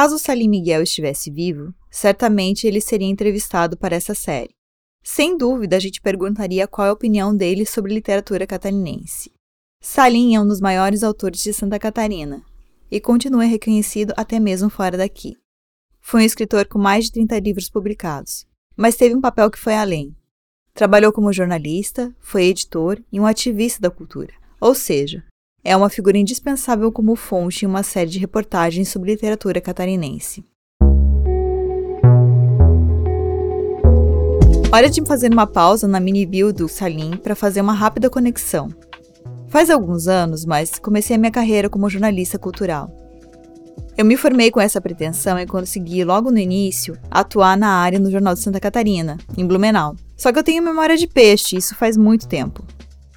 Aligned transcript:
Caso 0.00 0.18
Salim 0.18 0.48
Miguel 0.48 0.82
estivesse 0.82 1.30
vivo, 1.30 1.74
certamente 1.90 2.66
ele 2.66 2.80
seria 2.80 3.06
entrevistado 3.06 3.76
para 3.76 3.94
essa 3.94 4.14
série. 4.14 4.54
Sem 5.04 5.36
dúvida, 5.36 5.76
a 5.76 5.78
gente 5.78 6.00
perguntaria 6.00 6.66
qual 6.66 6.86
é 6.86 6.88
a 6.90 6.94
opinião 6.94 7.36
dele 7.36 7.66
sobre 7.66 7.92
literatura 7.92 8.46
catarinense. 8.46 9.30
Salim 9.78 10.34
é 10.34 10.40
um 10.40 10.46
dos 10.46 10.58
maiores 10.58 11.02
autores 11.02 11.42
de 11.42 11.52
Santa 11.52 11.78
Catarina 11.78 12.42
e 12.90 12.98
continua 12.98 13.44
reconhecido 13.44 14.14
até 14.16 14.40
mesmo 14.40 14.70
fora 14.70 14.96
daqui. 14.96 15.36
Foi 16.00 16.22
um 16.22 16.24
escritor 16.24 16.66
com 16.66 16.78
mais 16.78 17.04
de 17.04 17.12
30 17.12 17.38
livros 17.38 17.68
publicados, 17.68 18.46
mas 18.74 18.96
teve 18.96 19.14
um 19.14 19.20
papel 19.20 19.50
que 19.50 19.58
foi 19.58 19.74
além. 19.74 20.16
Trabalhou 20.72 21.12
como 21.12 21.30
jornalista, 21.30 22.10
foi 22.20 22.44
editor 22.44 22.98
e 23.12 23.20
um 23.20 23.26
ativista 23.26 23.82
da 23.82 23.90
cultura, 23.90 24.32
ou 24.58 24.74
seja, 24.74 25.22
é 25.62 25.76
uma 25.76 25.90
figura 25.90 26.16
indispensável 26.16 26.90
como 26.90 27.14
fonte 27.14 27.64
em 27.64 27.68
uma 27.68 27.82
série 27.82 28.10
de 28.10 28.18
reportagens 28.18 28.88
sobre 28.88 29.10
literatura 29.10 29.60
catarinense. 29.60 30.44
Hora 34.72 34.88
de 34.88 35.04
fazer 35.04 35.32
uma 35.32 35.46
pausa 35.46 35.88
na 35.88 35.98
mini 35.98 36.24
bio 36.24 36.52
do 36.52 36.68
Salim 36.68 37.16
para 37.16 37.34
fazer 37.34 37.60
uma 37.60 37.72
rápida 37.72 38.08
conexão. 38.08 38.68
Faz 39.48 39.68
alguns 39.68 40.06
anos, 40.06 40.44
mas 40.44 40.78
comecei 40.78 41.16
a 41.16 41.18
minha 41.18 41.32
carreira 41.32 41.68
como 41.68 41.90
jornalista 41.90 42.38
cultural. 42.38 42.88
Eu 43.98 44.04
me 44.04 44.16
formei 44.16 44.50
com 44.50 44.60
essa 44.60 44.80
pretensão 44.80 45.38
e 45.38 45.46
consegui, 45.46 46.04
logo 46.04 46.30
no 46.30 46.38
início, 46.38 46.96
atuar 47.10 47.58
na 47.58 47.68
área 47.68 47.98
no 47.98 48.10
Jornal 48.10 48.34
de 48.34 48.40
Santa 48.40 48.60
Catarina, 48.60 49.18
em 49.36 49.44
Blumenau. 49.44 49.96
Só 50.16 50.32
que 50.32 50.38
eu 50.38 50.44
tenho 50.44 50.62
memória 50.62 50.96
de 50.96 51.08
peixe, 51.08 51.56
isso 51.56 51.74
faz 51.74 51.96
muito 51.96 52.28
tempo. 52.28 52.64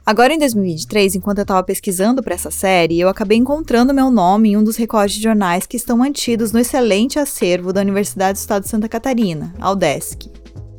Agora, 0.06 0.34
em 0.34 0.38
2023, 0.38 1.16
enquanto 1.16 1.38
eu 1.38 1.44
estava 1.44 1.64
pesquisando 1.64 2.22
para 2.22 2.34
essa 2.34 2.52
série, 2.52 3.00
eu 3.00 3.08
acabei 3.08 3.38
encontrando 3.38 3.94
meu 3.94 4.12
nome 4.12 4.50
em 4.50 4.58
um 4.58 4.64
dos 4.64 4.76
recortes 4.76 5.16
de 5.16 5.24
jornais 5.24 5.66
que 5.66 5.78
estão 5.78 5.98
mantidos 5.98 6.52
no 6.52 6.60
excelente 6.60 7.18
acervo 7.18 7.72
da 7.72 7.80
Universidade 7.80 8.38
do 8.38 8.42
Estado 8.42 8.64
de 8.64 8.70
Santa 8.70 8.90
Catarina, 8.90 9.56
a 9.62 9.72
UDESC. 9.72 10.30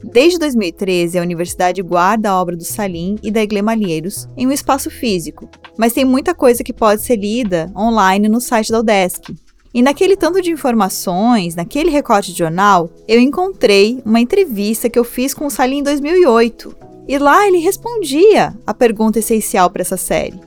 Desde 0.02 0.38
2013, 0.38 1.18
a 1.18 1.22
universidade 1.22 1.80
guarda 1.80 2.28
a 2.28 2.38
obra 2.38 2.54
do 2.54 2.64
Salim 2.64 3.16
e 3.22 3.30
da 3.30 3.42
Igle 3.42 3.62
Malheiros 3.62 4.28
em 4.36 4.46
um 4.46 4.52
espaço 4.52 4.90
físico, 4.90 5.48
mas 5.78 5.94
tem 5.94 6.04
muita 6.04 6.34
coisa 6.34 6.62
que 6.62 6.74
pode 6.74 7.00
ser 7.00 7.16
lida 7.16 7.72
online 7.74 8.28
no 8.28 8.42
site 8.42 8.70
da 8.70 8.80
UDESC. 8.80 9.34
E 9.72 9.80
naquele 9.80 10.18
tanto 10.18 10.42
de 10.42 10.50
informações, 10.50 11.54
naquele 11.54 11.88
recorte 11.88 12.30
de 12.30 12.38
jornal, 12.38 12.90
eu 13.08 13.18
encontrei 13.18 14.02
uma 14.04 14.20
entrevista 14.20 14.90
que 14.90 14.98
eu 14.98 15.02
fiz 15.02 15.32
com 15.32 15.46
o 15.46 15.50
Salim 15.50 15.78
em 15.78 15.82
2008. 15.82 16.93
E 17.06 17.19
lá 17.19 17.47
ele 17.47 17.58
respondia 17.58 18.55
a 18.66 18.72
pergunta 18.72 19.19
essencial 19.19 19.69
para 19.69 19.83
essa 19.83 19.97
série. 19.97 20.41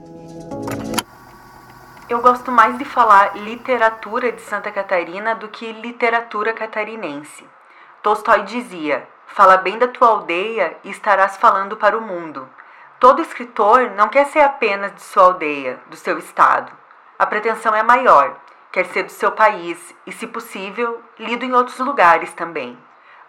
Eu 2.09 2.19
gosto 2.19 2.51
mais 2.51 2.77
de 2.77 2.85
falar 2.85 3.37
literatura 3.37 4.31
de 4.31 4.41
Santa 4.41 4.71
Catarina 4.71 5.35
do 5.35 5.49
que 5.49 5.71
literatura 5.71 6.53
catarinense. 6.53 7.45
Tolstói 8.01 8.43
dizia: 8.43 9.07
Fala 9.27 9.57
bem 9.57 9.77
da 9.77 9.87
tua 9.87 10.07
aldeia 10.07 10.75
e 10.83 10.89
estarás 10.89 11.37
falando 11.37 11.77
para 11.77 11.97
o 11.97 12.01
mundo. 12.01 12.49
Todo 12.99 13.21
escritor 13.21 13.91
não 13.91 14.09
quer 14.09 14.25
ser 14.25 14.39
apenas 14.39 14.95
de 14.95 15.01
sua 15.03 15.25
aldeia, 15.25 15.79
do 15.89 15.95
seu 15.95 16.17
estado. 16.17 16.71
A 17.19 17.25
pretensão 17.27 17.75
é 17.75 17.83
maior, 17.83 18.35
quer 18.71 18.85
ser 18.87 19.03
do 19.03 19.11
seu 19.11 19.31
país 19.31 19.93
e, 20.07 20.11
se 20.11 20.25
possível, 20.25 21.01
lido 21.19 21.45
em 21.45 21.53
outros 21.53 21.77
lugares 21.77 22.33
também. 22.33 22.75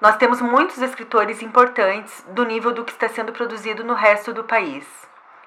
Nós 0.01 0.17
temos 0.17 0.41
muitos 0.41 0.81
escritores 0.81 1.43
importantes 1.43 2.25
do 2.31 2.45
nível 2.45 2.73
do 2.73 2.85
que 2.85 2.93
está 2.93 3.09
sendo 3.09 3.33
produzido 3.33 3.83
no 3.83 3.95
resto 3.95 4.33
do 4.33 4.45
país. 4.45 4.85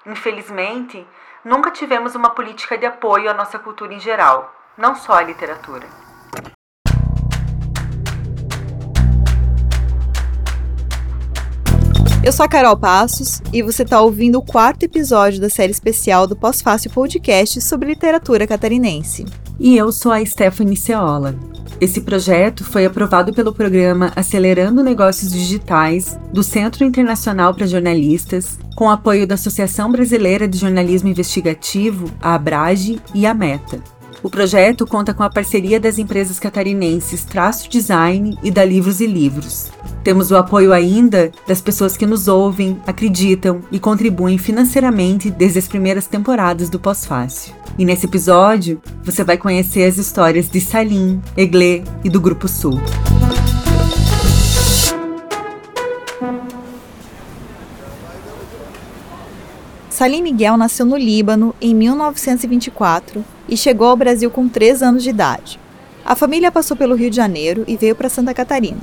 Infelizmente, 0.06 1.08
nunca 1.46 1.72
tivemos 1.72 2.16
uma 2.16 2.32
política 2.32 2.78
de 2.78 2.86
apoio 2.86 3.30
à 3.30 3.34
nossa 3.34 3.58
cultura 3.58 3.94
em 3.94 4.00
geral, 4.00 4.54
não 4.78 4.94
só 4.94 5.14
à 5.14 5.22
literatura. 5.22 5.88
Eu 12.22 12.34
sou 12.34 12.46
a 12.46 12.50
Carol 12.50 12.78
Passos 12.78 13.42
e 13.54 13.64
você 13.64 13.84
está 13.84 14.02
ouvindo 14.02 14.38
o 14.38 14.46
quarto 14.46 14.84
episódio 14.84 15.40
da 15.40 15.50
série 15.50 15.72
especial 15.72 16.28
do 16.28 16.36
Pós-Fácil 16.36 16.92
Podcast 16.92 17.62
sobre 17.62 17.88
literatura 17.88 18.46
catarinense. 18.46 19.26
E 19.58 19.78
eu 19.78 19.94
sou 19.94 20.12
a 20.12 20.24
Stephanie 20.26 20.76
Ceola. 20.76 21.51
Esse 21.82 22.02
projeto 22.02 22.64
foi 22.64 22.86
aprovado 22.86 23.34
pelo 23.34 23.52
programa 23.52 24.12
Acelerando 24.16 24.84
Negócios 24.84 25.32
Digitais 25.32 26.16
do 26.32 26.44
Centro 26.44 26.86
Internacional 26.86 27.56
para 27.56 27.66
Jornalistas, 27.66 28.60
com 28.76 28.88
apoio 28.88 29.26
da 29.26 29.34
Associação 29.34 29.92
Brasileira 29.92 30.48
de 30.48 30.60
Jornalismo 30.60 31.10
Investigativo, 31.10 32.12
a 32.22 32.36
Abrage 32.36 33.02
e 33.16 33.26
a 33.26 33.34
Meta. 33.34 33.82
O 34.24 34.30
projeto 34.30 34.86
conta 34.86 35.16
com 35.16 35.24
a 35.24 35.30
parceria 35.30 35.80
das 35.80 35.98
empresas 35.98 36.40
catarinenses 36.40 37.26
Traço 37.26 37.68
Design 37.68 38.38
e 38.44 38.52
da 38.52 38.64
Livros 38.64 39.02
e 39.02 39.08
Livros. 39.08 39.72
Temos 40.04 40.30
o 40.30 40.38
apoio 40.38 40.72
ainda 40.72 41.32
das 41.48 41.60
pessoas 41.60 41.98
que 41.98 42.06
nos 42.06 42.28
ouvem, 42.28 42.80
acreditam 42.86 43.62
e 43.72 43.80
contribuem 43.80 44.38
financeiramente 44.38 45.32
desde 45.32 45.58
as 45.58 45.68
primeiras 45.68 46.06
temporadas 46.06 46.70
do 46.70 46.80
Pós-Fácil. 46.80 47.56
E 47.80 47.86
nesse 47.86 48.06
episódio, 48.06 48.80
você 49.04 49.24
vai 49.24 49.38
conhecer 49.38 49.86
as 49.86 49.98
histórias 49.98 50.50
de 50.50 50.62
Salim, 50.62 51.20
Eglê 51.36 51.84
e 52.04 52.10
do 52.10 52.22
Grupo 52.22 52.48
Sul. 52.48 52.80
Salim 59.92 60.22
Miguel 60.22 60.56
nasceu 60.56 60.86
no 60.86 60.96
Líbano 60.96 61.54
em 61.60 61.76
1924 61.76 63.26
e 63.48 63.58
chegou 63.58 63.90
ao 63.90 63.98
Brasil 63.98 64.32
com 64.32 64.48
3 64.48 64.82
anos 64.82 65.04
de 65.04 65.10
idade. 65.10 65.60
A 66.06 66.16
família 66.16 66.50
passou 66.50 66.78
pelo 66.78 66.96
Rio 66.96 67.10
de 67.10 67.18
Janeiro 67.18 67.66
e 67.68 67.76
veio 67.76 67.94
para 67.94 68.08
Santa 68.08 68.34
Catarina. 68.34 68.80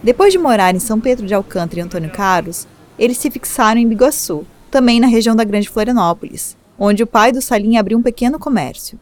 Depois 0.00 0.32
de 0.32 0.38
morar 0.38 0.72
em 0.72 0.78
São 0.78 1.00
Pedro 1.00 1.26
de 1.26 1.34
Alcântara 1.34 1.80
e 1.80 1.82
Antônio 1.82 2.12
Carlos, 2.12 2.68
eles 2.96 3.18
se 3.18 3.28
fixaram 3.28 3.80
em 3.80 3.88
Biguaçu, 3.88 4.46
também 4.70 5.00
na 5.00 5.08
região 5.08 5.34
da 5.34 5.42
Grande 5.42 5.68
Florianópolis, 5.68 6.56
onde 6.78 7.02
o 7.02 7.08
pai 7.08 7.32
do 7.32 7.42
Salim 7.42 7.76
abriu 7.76 7.98
um 7.98 8.02
pequeno 8.02 8.38
comércio. 8.38 9.00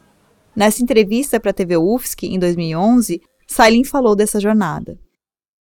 Nessa 0.56 0.82
entrevista 0.82 1.38
para 1.38 1.50
a 1.50 1.54
TV 1.54 1.77
UFSC, 1.77 2.27
em 2.27 2.38
2011, 2.38 3.21
Salim 3.47 3.84
falou 3.84 4.16
dessa 4.16 4.41
jornada. 4.41 4.98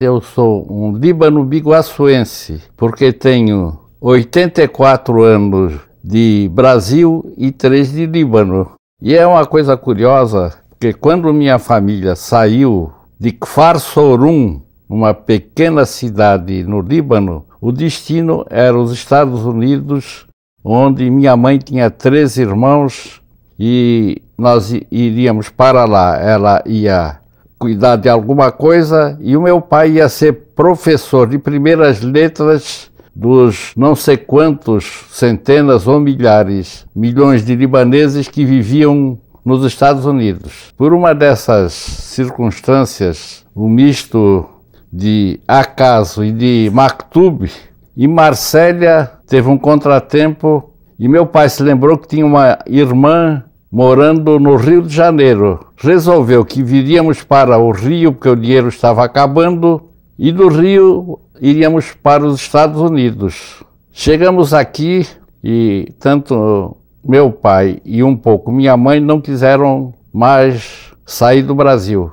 Eu 0.01 0.21
sou 0.21 0.65
um 0.71 0.97
líbano-biguaçuense, 0.97 2.63
porque 2.77 3.13
tenho 3.13 3.77
84 4.01 5.25
anos 5.25 5.88
de 6.09 6.49
Brasil 6.55 7.35
e 7.37 7.53
três 7.53 7.93
de 7.93 8.07
Líbano. 8.07 8.73
E 9.01 9.15
é 9.15 9.27
uma 9.27 9.45
coisa 9.45 9.77
curiosa, 9.77 10.55
porque 10.71 10.95
quando 10.95 11.35
minha 11.35 11.59
família 11.59 12.17
saiu 12.17 12.91
de 13.21 13.31
Kfar 13.31 13.79
Sorum, 13.79 14.63
uma 14.89 15.13
pequena 15.13 15.85
cidade 15.85 16.65
no 16.65 16.81
Líbano, 16.81 17.45
o 17.61 17.71
destino 17.71 18.47
era 18.49 18.79
os 18.79 18.91
Estados 18.91 19.45
Unidos, 19.45 20.27
onde 20.65 21.11
minha 21.11 21.37
mãe 21.37 21.59
tinha 21.59 21.91
três 21.91 22.39
irmãos 22.39 23.21
e 23.61 24.23
nós 24.39 24.73
iríamos 24.91 25.51
para 25.51 25.85
lá. 25.85 26.17
Ela 26.19 26.63
ia 26.65 27.19
cuidar 27.59 27.97
de 27.97 28.09
alguma 28.09 28.51
coisa 28.51 29.19
e 29.21 29.37
o 29.37 29.43
meu 29.43 29.61
pai 29.61 29.91
ia 29.91 30.09
ser 30.09 30.33
professor 30.57 31.29
de 31.29 31.39
primeiras 31.39 32.01
letras 32.01 32.91
dos 33.19 33.73
não 33.77 33.97
sei 33.97 34.17
quantos 34.17 35.05
centenas 35.11 35.89
ou 35.89 35.99
milhares, 35.99 36.87
milhões 36.95 37.45
de 37.45 37.56
libaneses 37.56 38.29
que 38.29 38.45
viviam 38.45 39.19
nos 39.45 39.65
Estados 39.65 40.06
Unidos. 40.06 40.73
Por 40.77 40.93
uma 40.93 41.12
dessas 41.12 41.73
circunstâncias, 41.73 43.45
o 43.53 43.69
misto 43.69 44.49
de 44.93 45.41
acaso 45.49 46.25
e 46.25 46.31
de 46.31 46.71
maktub, 46.73 47.51
em 47.97 48.06
Marsella 48.06 49.21
teve 49.27 49.49
um 49.49 49.59
contratempo 49.59 50.73
e 50.97 51.09
meu 51.09 51.27
pai 51.27 51.49
se 51.49 51.61
lembrou 51.61 51.99
que 51.99 52.06
tinha 52.06 52.25
uma 52.25 52.56
irmã 52.69 53.43
morando 53.71 54.39
no 54.39 54.55
Rio 54.55 54.81
de 54.81 54.95
Janeiro. 54.95 55.67
Resolveu 55.77 56.45
que 56.45 56.62
viríamos 56.62 57.25
para 57.25 57.59
o 57.59 57.73
Rio 57.73 58.12
porque 58.12 58.29
o 58.29 58.37
dinheiro 58.37 58.69
estava 58.69 59.05
acabando 59.05 59.88
e 60.19 60.32
do 60.32 60.49
Rio 60.49 61.20
iríamos 61.41 61.93
para 61.93 62.26
os 62.26 62.41
Estados 62.41 62.81
Unidos. 62.81 63.62
Chegamos 63.93 64.53
aqui 64.53 65.06
e 65.43 65.93
tanto 66.00 66.76
meu 67.05 67.31
pai 67.31 67.81
e 67.85 68.03
um 68.03 68.17
pouco 68.17 68.50
minha 68.50 68.76
mãe 68.76 69.00
não 69.00 69.20
quiseram 69.20 69.94
mais 70.12 70.93
sair 71.06 71.43
do 71.43 71.55
Brasil. 71.55 72.11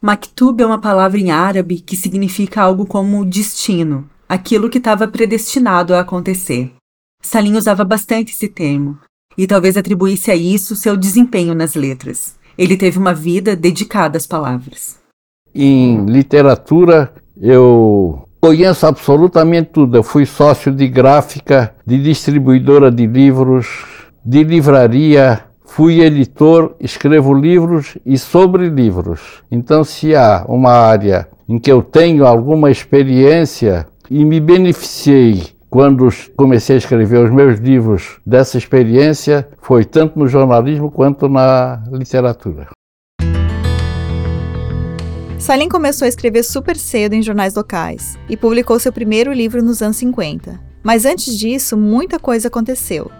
Maktub 0.00 0.60
é 0.62 0.66
uma 0.66 0.80
palavra 0.80 1.18
em 1.18 1.30
árabe 1.30 1.80
que 1.80 1.96
significa 1.96 2.62
algo 2.62 2.86
como 2.86 3.24
destino, 3.24 4.08
aquilo 4.28 4.70
que 4.70 4.78
estava 4.78 5.08
predestinado 5.08 5.94
a 5.94 6.00
acontecer. 6.00 6.72
Salim 7.20 7.56
usava 7.56 7.84
bastante 7.84 8.32
esse 8.32 8.46
termo, 8.46 8.98
e 9.36 9.46
talvez 9.46 9.76
atribuísse 9.76 10.30
a 10.30 10.36
isso 10.36 10.76
seu 10.76 10.96
desempenho 10.96 11.52
nas 11.52 11.74
letras. 11.74 12.36
Ele 12.56 12.76
teve 12.76 12.96
uma 12.96 13.12
vida 13.12 13.56
dedicada 13.56 14.16
às 14.16 14.26
palavras. 14.26 14.98
Em 15.52 16.04
literatura, 16.04 17.12
eu 17.40 18.28
conheço 18.40 18.86
absolutamente 18.86 19.70
tudo. 19.72 19.96
Eu 19.96 20.02
fui 20.02 20.26
sócio 20.26 20.72
de 20.72 20.88
gráfica, 20.88 21.72
de 21.86 22.02
distribuidora 22.02 22.90
de 22.90 23.06
livros, 23.06 23.84
de 24.24 24.42
livraria, 24.44 25.40
fui 25.64 26.00
editor, 26.00 26.74
escrevo 26.80 27.32
livros 27.34 27.96
e 28.04 28.18
sobre 28.18 28.68
livros. 28.68 29.42
Então, 29.50 29.84
se 29.84 30.14
há 30.14 30.44
uma 30.48 30.72
área 30.72 31.28
em 31.48 31.58
que 31.58 31.70
eu 31.70 31.82
tenho 31.82 32.26
alguma 32.26 32.70
experiência 32.70 33.86
e 34.10 34.24
me 34.24 34.40
beneficiei 34.40 35.46
quando 35.70 36.08
comecei 36.34 36.76
a 36.76 36.78
escrever 36.78 37.24
os 37.24 37.30
meus 37.30 37.58
livros 37.58 38.18
dessa 38.26 38.56
experiência, 38.56 39.46
foi 39.60 39.84
tanto 39.84 40.18
no 40.18 40.26
jornalismo 40.26 40.90
quanto 40.90 41.28
na 41.28 41.82
literatura. 41.92 42.68
Salim 45.38 45.68
começou 45.68 46.04
a 46.04 46.08
escrever 46.08 46.42
super 46.42 46.76
cedo 46.76 47.14
em 47.14 47.22
jornais 47.22 47.54
locais 47.54 48.18
e 48.28 48.36
publicou 48.36 48.78
seu 48.78 48.92
primeiro 48.92 49.32
livro 49.32 49.62
nos 49.62 49.80
anos 49.80 49.96
50. 49.98 50.60
Mas 50.82 51.04
antes 51.04 51.38
disso, 51.38 51.76
muita 51.76 52.18
coisa 52.18 52.48
aconteceu. 52.48 53.10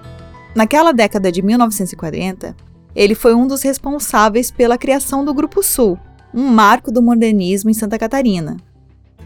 Naquela 0.54 0.92
década 0.92 1.30
de 1.30 1.40
1940, 1.40 2.56
ele 2.94 3.14
foi 3.14 3.34
um 3.34 3.46
dos 3.46 3.62
responsáveis 3.62 4.50
pela 4.50 4.76
criação 4.76 5.24
do 5.24 5.32
Grupo 5.32 5.62
Sul, 5.62 5.96
um 6.34 6.48
marco 6.48 6.90
do 6.90 7.00
modernismo 7.00 7.70
em 7.70 7.74
Santa 7.74 7.96
Catarina. 7.96 8.56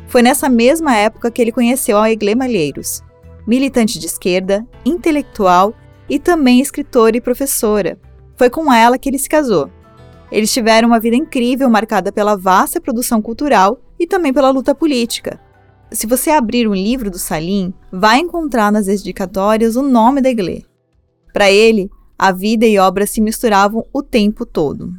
Foi 0.07 0.21
nessa 0.21 0.51
mesma 0.51 0.95
época 0.95 1.31
que 1.31 1.41
ele 1.41 1.51
conheceu 1.51 1.97
a 1.97 2.11
Eglê 2.11 2.35
Malheiros, 2.35 3.03
militante 3.47 3.99
de 3.99 4.07
esquerda, 4.07 4.67
intelectual 4.85 5.75
e 6.11 6.19
também 6.19 6.61
escritora 6.61 7.17
e 7.17 7.23
professora. 7.23 7.99
Foi 8.37 8.51
com 8.51 8.71
ela 8.71 8.99
que 8.99 9.09
ele 9.09 9.19
se 9.19 9.31
casou. 9.31 9.71
Eles 10.33 10.51
tiveram 10.51 10.89
uma 10.89 10.99
vida 10.99 11.15
incrível 11.15 11.69
marcada 11.69 12.11
pela 12.11 12.39
vasta 12.39 12.81
produção 12.81 13.21
cultural 13.21 13.79
e 14.01 14.07
também 14.07 14.33
pela 14.33 14.49
luta 14.49 14.75
política. 14.75 15.39
Se 15.91 16.07
você 16.07 16.31
abrir 16.31 16.67
um 16.67 16.75
livro 16.75 17.11
do 17.11 17.19
Salim, 17.19 17.75
vai 17.93 18.19
encontrar 18.19 18.73
nas 18.73 18.87
dedicatórias 18.87 19.77
o 19.77 19.83
nome 19.83 20.23
da 20.23 20.31
Iglê. 20.31 20.63
Para 21.35 21.51
ele, 21.51 21.91
a 22.19 22.33
vida 22.33 22.65
e 22.65 22.79
obra 22.79 23.07
se 23.07 23.21
misturavam 23.21 23.85
o 23.93 24.03
tempo 24.03 24.47
todo. 24.47 24.95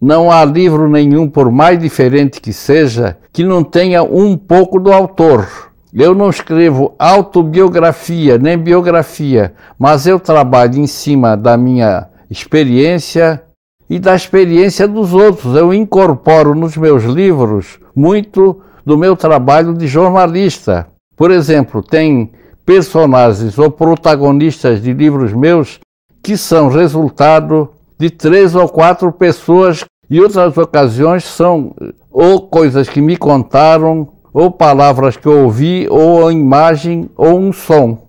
Não 0.00 0.32
há 0.32 0.42
livro 0.46 0.88
nenhum, 0.88 1.28
por 1.28 1.52
mais 1.52 1.78
diferente 1.78 2.40
que 2.40 2.54
seja, 2.54 3.18
que 3.34 3.44
não 3.44 3.62
tenha 3.62 4.02
um 4.02 4.34
pouco 4.34 4.80
do 4.80 4.90
autor. 4.90 5.46
Eu 5.92 6.14
não 6.14 6.30
escrevo 6.30 6.94
autobiografia 6.98 8.38
nem 8.38 8.56
biografia, 8.56 9.52
mas 9.78 10.06
eu 10.06 10.18
trabalho 10.18 10.78
em 10.78 10.86
cima 10.86 11.36
da 11.36 11.54
minha 11.58 12.08
experiência 12.30 13.42
e 13.90 13.98
da 13.98 14.14
experiência 14.14 14.86
dos 14.86 15.12
outros. 15.12 15.56
Eu 15.56 15.74
incorporo 15.74 16.54
nos 16.54 16.76
meus 16.76 17.02
livros 17.02 17.80
muito 17.94 18.62
do 18.86 18.96
meu 18.96 19.16
trabalho 19.16 19.74
de 19.74 19.88
jornalista. 19.88 20.86
Por 21.16 21.32
exemplo, 21.32 21.82
tem 21.82 22.30
personagens 22.64 23.58
ou 23.58 23.68
protagonistas 23.68 24.80
de 24.80 24.92
livros 24.92 25.32
meus 25.32 25.80
que 26.22 26.36
são 26.36 26.68
resultado 26.68 27.68
de 27.98 28.08
três 28.08 28.54
ou 28.54 28.68
quatro 28.68 29.12
pessoas 29.12 29.84
e 30.08 30.20
outras 30.20 30.56
ocasiões 30.56 31.24
são 31.24 31.74
ou 32.10 32.48
coisas 32.48 32.88
que 32.88 33.00
me 33.00 33.16
contaram, 33.16 34.08
ou 34.32 34.50
palavras 34.50 35.16
que 35.16 35.26
eu 35.26 35.44
ouvi, 35.44 35.86
ou 35.88 36.26
a 36.26 36.32
imagem, 36.32 37.08
ou 37.16 37.38
um 37.38 37.52
som. 37.52 38.08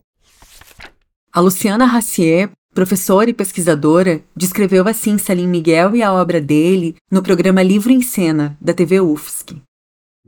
A 1.31 1.39
Luciana 1.39 1.86
Racier 1.86 2.50
Professora 2.73 3.29
e 3.29 3.33
pesquisadora, 3.33 4.23
descreveu 4.33 4.88
assim 4.88 5.18
Salim 5.18 5.45
Miguel 5.45 5.94
e 5.94 6.01
a 6.01 6.13
obra 6.13 6.39
dele 6.39 6.95
no 7.12 7.21
programa 7.21 7.62
Livro 7.62 7.91
em 7.91 8.01
Cena, 8.01 8.57
da 8.62 8.73
TV 8.73 9.01
UFSC. 9.01 9.62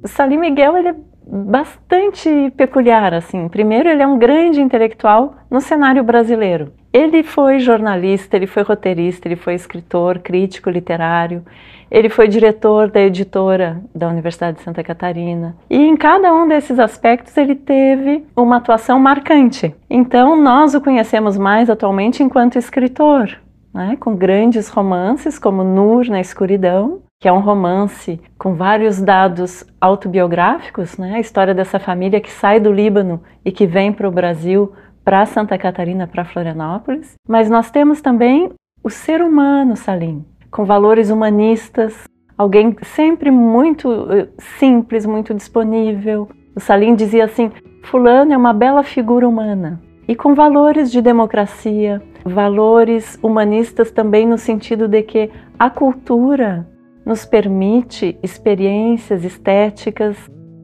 Salim 0.05 0.37
Miguel 0.37 0.75
ele 0.77 0.87
é 0.89 0.95
bastante 1.25 2.51
peculiar, 2.57 3.13
assim. 3.13 3.47
Primeiro, 3.47 3.87
ele 3.87 4.01
é 4.01 4.07
um 4.07 4.17
grande 4.17 4.59
intelectual 4.59 5.35
no 5.49 5.61
cenário 5.61 6.03
brasileiro. 6.03 6.73
Ele 6.91 7.23
foi 7.23 7.59
jornalista, 7.59 8.35
ele 8.35 8.45
foi 8.45 8.63
roteirista, 8.63 9.27
ele 9.27 9.35
foi 9.35 9.53
escritor, 9.53 10.19
crítico 10.19 10.69
literário, 10.69 11.43
ele 11.89 12.09
foi 12.09 12.27
diretor 12.27 12.89
da 12.89 12.99
editora 12.99 13.81
da 13.95 14.07
Universidade 14.09 14.57
de 14.57 14.63
Santa 14.63 14.83
Catarina. 14.83 15.55
E 15.69 15.77
em 15.77 15.95
cada 15.95 16.33
um 16.33 16.47
desses 16.47 16.77
aspectos 16.79 17.35
ele 17.37 17.55
teve 17.55 18.25
uma 18.35 18.57
atuação 18.57 18.99
marcante. 18.99 19.73
Então 19.89 20.35
nós 20.35 20.75
o 20.75 20.81
conhecemos 20.81 21.37
mais 21.37 21.69
atualmente 21.69 22.21
enquanto 22.21 22.57
escritor, 22.57 23.39
né, 23.73 23.95
com 23.99 24.15
grandes 24.15 24.69
romances 24.69 25.39
como 25.39 25.63
Nur 25.63 26.09
na 26.09 26.19
Escuridão, 26.19 27.01
que 27.23 27.29
é 27.29 27.31
um 27.31 27.39
romance 27.39 28.19
com 28.37 28.53
vários 28.53 29.01
dados 29.01 29.63
autobiográficos, 29.79 30.97
né, 30.97 31.13
a 31.15 31.19
história 31.21 31.53
dessa 31.53 31.79
família 31.79 32.19
que 32.19 32.29
sai 32.29 32.59
do 32.59 32.69
Líbano 32.69 33.23
e 33.45 33.49
que 33.49 33.65
vem 33.65 33.93
para 33.93 34.09
o 34.09 34.11
Brasil, 34.11 34.73
para 35.05 35.25
Santa 35.25 35.57
Catarina, 35.57 36.05
para 36.05 36.25
Florianópolis. 36.25 37.13
Mas 37.25 37.49
nós 37.49 37.71
temos 37.71 38.01
também 38.01 38.51
o 38.83 38.89
ser 38.89 39.21
humano, 39.21 39.77
Salim, 39.77 40.25
com 40.51 40.65
valores 40.65 41.09
humanistas, 41.09 42.03
alguém 42.37 42.75
sempre 42.81 43.31
muito 43.31 43.89
eh, 44.11 44.27
simples, 44.37 45.05
muito 45.05 45.33
disponível. 45.33 46.27
O 46.53 46.59
Salim 46.59 46.93
dizia 46.93 47.23
assim: 47.23 47.49
Fulano 47.83 48.33
é 48.33 48.37
uma 48.37 48.51
bela 48.51 48.83
figura 48.83 49.25
humana 49.25 49.81
e 50.09 50.13
com 50.13 50.35
valores 50.35 50.91
de 50.91 51.01
democracia, 51.01 52.01
valores 52.25 53.17
humanistas 53.23 53.91
também 53.91 54.27
no 54.27 54.37
sentido 54.37 54.89
de 54.89 55.03
que 55.03 55.31
a 55.57 55.69
cultura 55.69 56.67
nos 57.05 57.25
permite 57.25 58.17
experiências 58.23 59.23
estéticas, 59.23 60.17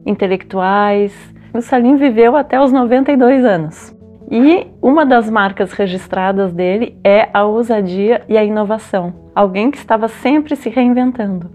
intelectuais. 0.06 1.12
O 1.54 1.60
Salim 1.60 1.96
viveu 1.96 2.36
até 2.36 2.60
os 2.60 2.72
92 2.72 3.44
anos. 3.44 3.94
E 4.30 4.68
uma 4.80 5.04
das 5.04 5.28
marcas 5.28 5.72
registradas 5.72 6.52
dele 6.52 6.96
é 7.02 7.28
a 7.34 7.44
ousadia 7.44 8.24
e 8.28 8.38
a 8.38 8.44
inovação. 8.44 9.12
Alguém 9.34 9.70
que 9.70 9.78
estava 9.78 10.06
sempre 10.06 10.54
se 10.54 10.68
reinventando. 10.68 11.50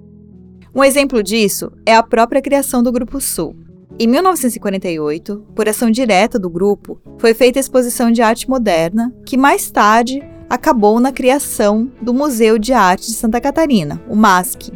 Um 0.74 0.84
exemplo 0.84 1.24
disso 1.24 1.72
é 1.86 1.96
a 1.96 2.04
própria 2.04 2.42
criação 2.42 2.84
do 2.84 2.92
Grupo 2.92 3.22
Sul. 3.22 3.56
Em 3.98 4.08
1948, 4.08 5.46
por 5.56 5.70
ação 5.70 5.90
direta 5.90 6.38
do 6.38 6.50
grupo, 6.50 7.00
foi 7.18 7.34
feita 7.34 7.58
a 7.58 7.62
exposição 7.62 8.12
de 8.12 8.22
arte 8.22 8.50
moderna, 8.50 9.16
que 9.26 9.38
mais 9.38 9.72
tarde 9.72 10.22
acabou 10.50 11.00
na 11.00 11.12
criação 11.12 11.92
do 12.02 12.14
Museu 12.14 12.58
de 12.58 12.74
Arte 12.74 13.08
de 13.08 13.14
Santa 13.14 13.42
Catarina, 13.42 14.02
o 14.10 14.16
MASC. 14.16 14.72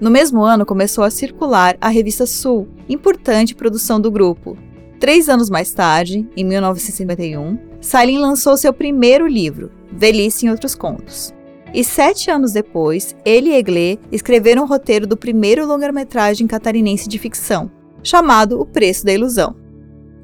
No 0.00 0.10
mesmo 0.10 0.42
ano 0.42 0.66
começou 0.66 1.04
a 1.04 1.10
circular 1.10 1.76
a 1.80 1.88
revista 1.88 2.26
Sul, 2.26 2.68
importante 2.88 3.54
produção 3.54 4.00
do 4.00 4.10
grupo, 4.10 4.56
Três 5.04 5.28
anos 5.28 5.50
mais 5.50 5.70
tarde, 5.70 6.26
em 6.34 6.42
1951, 6.42 7.58
Salim 7.78 8.16
lançou 8.16 8.56
seu 8.56 8.72
primeiro 8.72 9.26
livro, 9.26 9.70
Velhice 9.92 10.46
em 10.46 10.50
Outros 10.50 10.74
Contos. 10.74 11.30
E 11.74 11.84
sete 11.84 12.30
anos 12.30 12.52
depois, 12.52 13.14
ele 13.22 13.50
e 13.50 13.54
Eglê 13.54 13.98
escreveram 14.10 14.62
o 14.62 14.66
roteiro 14.66 15.06
do 15.06 15.14
primeiro 15.14 15.66
longa-metragem 15.66 16.46
catarinense 16.46 17.06
de 17.06 17.18
ficção, 17.18 17.70
chamado 18.02 18.58
O 18.58 18.64
Preço 18.64 19.04
da 19.04 19.12
Ilusão. 19.12 19.54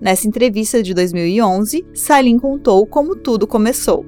Nessa 0.00 0.26
entrevista 0.26 0.82
de 0.82 0.94
2011, 0.94 1.84
Salim 1.92 2.38
contou 2.38 2.86
como 2.86 3.14
tudo 3.14 3.46
começou. 3.46 4.06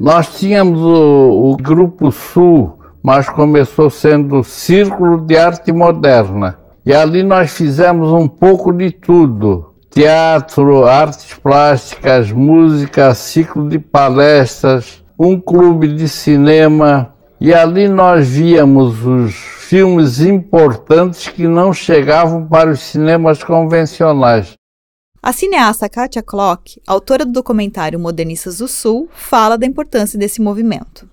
Nós 0.00 0.38
tínhamos 0.38 0.80
o, 0.80 1.50
o 1.52 1.56
Grupo 1.56 2.12
Sul, 2.12 2.78
mas 3.02 3.28
começou 3.28 3.90
sendo 3.90 4.44
Círculo 4.44 5.20
de 5.20 5.36
Arte 5.36 5.72
Moderna. 5.72 6.56
E 6.86 6.92
ali 6.92 7.22
nós 7.22 7.50
fizemos 7.50 8.12
um 8.12 8.28
pouco 8.28 8.72
de 8.72 8.90
tudo 8.90 9.74
teatro, 9.90 10.84
artes 10.84 11.34
plásticas, 11.34 12.30
música, 12.30 13.12
ciclo 13.14 13.68
de 13.68 13.78
palestras, 13.78 15.02
um 15.18 15.40
clube 15.40 15.88
de 15.88 16.08
cinema. 16.08 17.12
E 17.40 17.52
ali 17.52 17.88
nós 17.88 18.28
víamos 18.28 19.04
os 19.04 19.34
filmes 19.34 20.20
importantes 20.20 21.28
que 21.28 21.46
não 21.46 21.72
chegavam 21.72 22.46
para 22.46 22.70
os 22.70 22.80
cinemas 22.80 23.42
convencionais. 23.42 24.57
A 25.28 25.32
cineasta 25.34 25.90
Katia 25.90 26.22
Klock, 26.22 26.80
autora 26.86 27.22
do 27.22 27.32
documentário 27.32 28.00
Modernistas 28.00 28.56
do 28.56 28.66
Sul, 28.66 29.10
fala 29.12 29.58
da 29.58 29.66
importância 29.66 30.18
desse 30.18 30.40
movimento. 30.40 31.06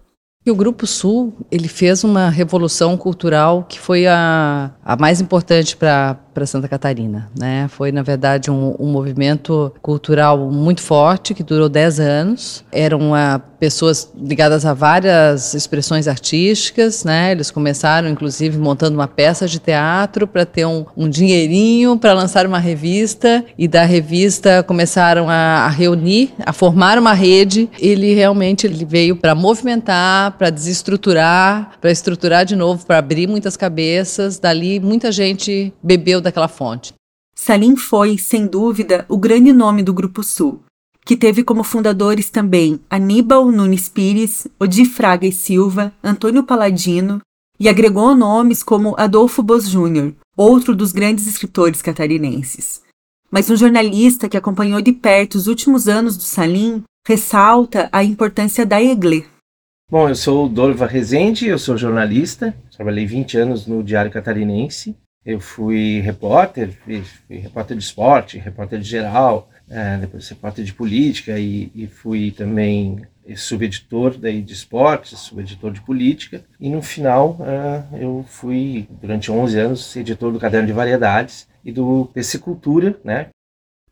O 0.48 0.56
Grupo 0.56 0.88
Sul 0.88 1.34
ele 1.52 1.68
fez 1.68 2.02
uma 2.06 2.30
revolução 2.30 2.96
cultural 2.96 3.66
que 3.68 3.78
foi 3.78 4.08
a, 4.08 4.72
a 4.86 4.96
mais 4.96 5.20
importante 5.20 5.76
para 5.76 6.18
para 6.36 6.46
Santa 6.46 6.68
Catarina. 6.68 7.30
Né? 7.40 7.68
Foi, 7.70 7.94
na 7.94 8.04
verdade, 8.04 8.52
um, 8.52 8.76
um, 8.78 8.92
movimento 8.92 9.72
cultural 9.82 10.38
muito 10.52 10.82
forte, 10.82 11.34
que 11.34 11.42
durou 11.42 11.70
10 11.70 12.00
anos. 12.02 12.64
Eram 12.74 13.14
uh, 13.14 13.42
pessoas 13.58 14.12
ligadas 14.16 14.66
a 14.66 14.74
várias 14.74 15.54
expressões 15.54 16.10
artísticas. 16.10 17.06
Né? 17.06 17.32
Eles 17.32 17.50
começaram, 17.50 18.10
inclusive, 18.10 18.58
montando 18.58 18.96
uma 18.96 19.08
peça 19.08 19.48
de 19.48 19.60
teatro 19.60 20.28
para 20.28 20.46
ter 20.46 20.66
um, 20.66 20.86
um 20.98 21.08
dinheirinho 21.08 21.98
para 21.98 22.14
lançar 22.14 22.46
uma 22.46 22.60
revista. 22.60 23.46
E 23.58 23.66
da 23.66 23.86
revista 23.86 24.62
começaram 24.62 25.30
a, 25.30 25.66
a 25.66 25.70
reunir, 25.70 26.34
a 26.46 26.52
formar 26.52 27.00
uma 27.00 27.14
rede. 27.14 27.70
Ele 27.80 28.14
realmente 28.14 28.68
ele 28.68 28.84
veio 28.84 29.16
para 29.16 29.34
movimentar, 29.34 30.34
para 30.34 30.50
desestruturar, 30.50 31.72
para 31.80 31.92
estruturar 31.92 32.44
de 32.44 32.58
novo, 32.58 32.86
para 32.86 32.98
abrir 32.98 33.26
muitas 33.26 33.56
cabeças. 33.56 34.38
Dali, 34.38 34.82
muita 34.82 35.14
gente 35.14 35.74
bebeu 35.82 36.25
daquela 36.26 36.48
fonte. 36.50 36.94
Salim 37.34 37.76
foi, 37.76 38.18
sem 38.18 38.46
dúvida, 38.48 39.06
o 39.08 39.18
grande 39.18 39.54
nome 39.54 39.84
do 39.84 39.94
Grupo 39.94 40.24
Sul. 40.24 40.62
que 41.06 41.16
teve 41.16 41.44
como 41.44 41.64
fundadores 41.64 42.32
também 42.32 42.80
Aníbal 42.90 43.52
Nunes 43.52 43.88
Pires, 43.88 44.48
Odi 44.60 44.86
Fraga 44.86 45.28
e 45.28 45.32
Silva, 45.32 45.94
Antônio 46.04 46.44
Paladino, 46.44 47.22
e 47.60 47.70
agregou 47.70 48.16
nomes 48.16 48.64
como 48.64 48.96
Adolfo 48.98 49.44
Bos 49.44 49.70
Júnior, 49.70 50.16
outro 50.36 50.76
dos 50.76 50.92
grandes 50.92 51.28
escritores 51.28 51.80
catarinenses. 51.82 52.82
Mas 53.30 53.50
um 53.52 53.56
jornalista 53.56 54.28
que 54.28 54.36
acompanhou 54.36 54.82
de 54.82 54.92
perto 54.92 55.36
os 55.36 55.46
últimos 55.46 55.88
anos 55.88 56.18
do 56.18 56.24
Salim 56.24 56.84
ressalta 57.08 57.88
a 57.92 58.04
importância 58.04 58.66
da 58.66 58.82
EGLE. 58.82 59.28
Bom, 59.92 60.10
eu 60.10 60.16
sou 60.16 60.50
Dorva 60.50 60.88
Rezende, 60.88 61.46
eu 61.46 61.60
sou 61.60 61.78
jornalista, 61.78 62.58
trabalhei 62.76 63.06
20 63.06 63.38
anos 63.38 63.68
no 63.68 63.84
Diário 63.84 64.12
Catarinense. 64.12 64.96
Eu 65.26 65.40
fui 65.40 66.00
repórter, 66.02 66.72
fui, 66.84 67.02
fui 67.02 67.38
repórter 67.38 67.76
de 67.76 67.84
esporte, 67.84 68.38
repórter 68.38 68.80
de 68.80 68.88
geral, 68.88 69.50
é, 69.68 69.98
depois 69.98 70.30
repórter 70.30 70.64
de 70.64 70.74
política 70.74 71.40
e, 71.40 71.72
e 71.74 71.88
fui 71.88 72.32
também 72.32 73.02
subeditor 73.36 74.18
daí 74.18 74.42
de 74.42 74.54
esportes, 74.54 75.18
subeditor 75.18 75.72
de 75.72 75.82
política 75.82 76.46
e 76.60 76.70
no 76.70 76.82
final 76.82 77.40
uh, 77.40 77.98
eu 77.98 78.24
fui 78.28 78.88
durante 79.02 79.32
11 79.32 79.60
anos 79.60 79.96
editor 79.96 80.32
do 80.32 80.40
Caderno 80.40 80.68
de 80.68 80.74
Variedades 80.74 81.48
e 81.64 81.72
do 81.72 82.10
PC 82.14 82.38
Cultura, 82.38 83.00
né? 83.04 83.30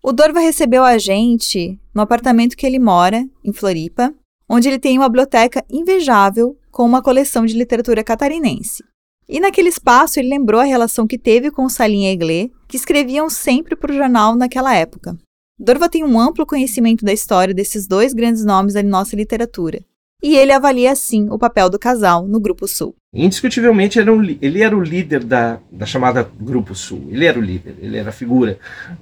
O 0.04 0.12
Dorva 0.12 0.40
recebeu 0.40 0.84
a 0.84 0.98
gente 0.98 1.80
no 1.96 2.02
apartamento 2.02 2.58
que 2.58 2.66
ele 2.68 2.78
mora, 2.78 3.26
em 3.44 3.54
Floripa, 3.54 4.14
onde 4.48 4.68
ele 4.68 4.78
tem 4.78 4.98
uma 4.98 5.08
biblioteca 5.08 5.64
invejável 5.72 6.58
com 6.70 6.84
uma 6.84 7.02
coleção 7.02 7.46
de 7.46 7.58
literatura 7.58 8.04
catarinense. 8.04 8.84
E 9.28 9.40
naquele 9.40 9.70
espaço 9.70 10.20
ele 10.20 10.30
lembrou 10.30 10.60
a 10.60 10.66
relação 10.66 11.08
que 11.08 11.18
teve 11.18 11.50
com 11.50 11.70
Salim 11.70 12.08
Eglé, 12.08 12.50
que 12.68 12.78
escreviam 12.78 13.30
sempre 13.30 13.76
para 13.76 13.92
o 13.92 13.96
jornal 13.96 14.36
naquela 14.36 14.76
época. 14.76 15.18
Dorva 15.60 15.88
tem 15.88 16.04
um 16.04 16.20
amplo 16.20 16.46
conhecimento 16.46 17.06
da 17.06 17.14
história 17.14 17.54
desses 17.54 17.88
dois 17.88 18.14
grandes 18.14 18.44
nomes 18.44 18.74
da 18.74 18.84
nossa 18.84 19.16
literatura, 19.16 19.80
e 20.24 20.38
ele 20.38 20.54
avalia 20.54 20.90
assim 20.90 21.28
o 21.30 21.38
papel 21.38 21.70
do 21.70 21.78
casal 21.78 22.26
no 22.26 22.40
Grupo 22.40 22.66
Sul. 22.66 22.96
Indiscutivelmente, 23.14 24.00
era, 24.00 24.12
um, 24.12 24.24
ele 24.42 24.64
era 24.64 24.76
o 24.76 24.82
líder 24.82 25.22
da, 25.22 25.60
da 25.70 25.86
chamada 25.86 26.28
Grupo 26.40 26.74
Sul. 26.74 27.10
Ele 27.12 27.26
era 27.26 27.38
o 27.38 27.42
líder, 27.42 27.76
ele 27.80 27.98
era 27.98 28.08
a 28.08 28.14
figura, 28.14 28.58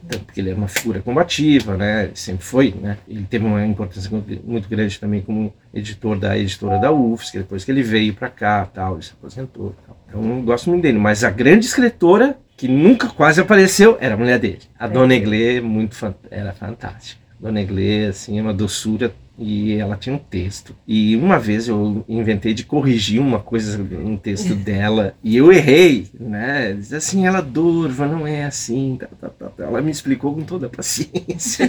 porque 0.10 0.42
ele 0.42 0.50
era 0.50 0.58
uma 0.58 0.68
figura 0.68 1.00
combativa, 1.00 1.78
né? 1.78 2.06
Ele 2.06 2.16
sempre 2.16 2.44
foi, 2.44 2.74
né? 2.74 2.98
Ele 3.08 3.24
teve 3.30 3.46
uma 3.46 3.64
importância 3.64 4.10
muito 4.44 4.68
grande 4.68 5.00
também 5.00 5.22
como 5.22 5.54
editor 5.72 6.18
da 6.18 6.36
editora 6.36 6.80
da 6.80 6.92
UFSC, 6.92 7.38
depois 7.38 7.64
que 7.64 7.72
ele 7.72 7.84
veio 7.84 8.16
para 8.16 8.30
cá, 8.30 8.66
tal, 8.66 8.96
ele 8.96 9.04
se 9.04 9.14
aposentou. 9.14 9.76
Tal. 9.86 10.01
Então, 10.12 10.38
eu 10.38 10.42
gosto 10.44 10.70
muito 10.70 10.84
dele. 10.84 11.00
Mas 11.00 11.24
a 11.24 11.30
grande 11.30 11.66
escritora 11.66 12.38
que 12.62 12.68
nunca 12.68 13.08
quase 13.08 13.42
apareceu, 13.42 13.98
era 14.00 14.14
a 14.14 14.18
mulher 14.18 14.38
dele. 14.38 14.60
A 14.78 14.86
é. 14.86 14.90
Dona 14.90 15.16
Eglê 15.16 15.60
muito 15.60 15.98
era 16.30 16.54
fantástica. 16.54 17.20
Dona 17.40 17.60
Eglê, 17.60 18.06
assim, 18.06 18.38
é 18.38 18.42
uma 18.44 18.54
doçura 18.54 19.12
e 19.36 19.74
ela 19.74 19.98
tinha 19.98 20.16
um 20.16 20.20
texto. 20.20 20.76
E 20.88 21.16
uma 21.16 21.40
vez 21.40 21.68
eu 21.68 22.06
inventei 22.08 22.54
de 22.54 22.64
corrigir 22.64 23.20
uma 23.20 23.40
coisa 23.40 23.82
um 23.82 24.16
texto 24.16 24.54
dela 24.64 25.16
e 25.24 25.36
eu 25.36 25.52
errei, 25.52 26.08
né? 26.20 26.74
Diz 26.74 26.94
assim, 26.94 27.26
ela 27.26 27.42
durva, 27.42 28.06
não 28.06 28.28
é 28.28 28.46
assim. 28.46 28.96
Tá, 29.00 29.08
tá, 29.20 29.30
tá, 29.30 29.50
tá. 29.50 29.64
Ela 29.64 29.82
me 29.82 29.90
explicou 29.90 30.36
com 30.36 30.44
toda 30.44 30.68
a 30.68 30.70
paciência. 30.70 31.68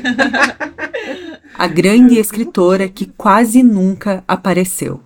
a 1.56 1.68
grande 1.68 2.18
escritora 2.18 2.86
que 2.86 3.06
quase 3.06 3.62
nunca 3.62 4.22
apareceu. 4.28 5.00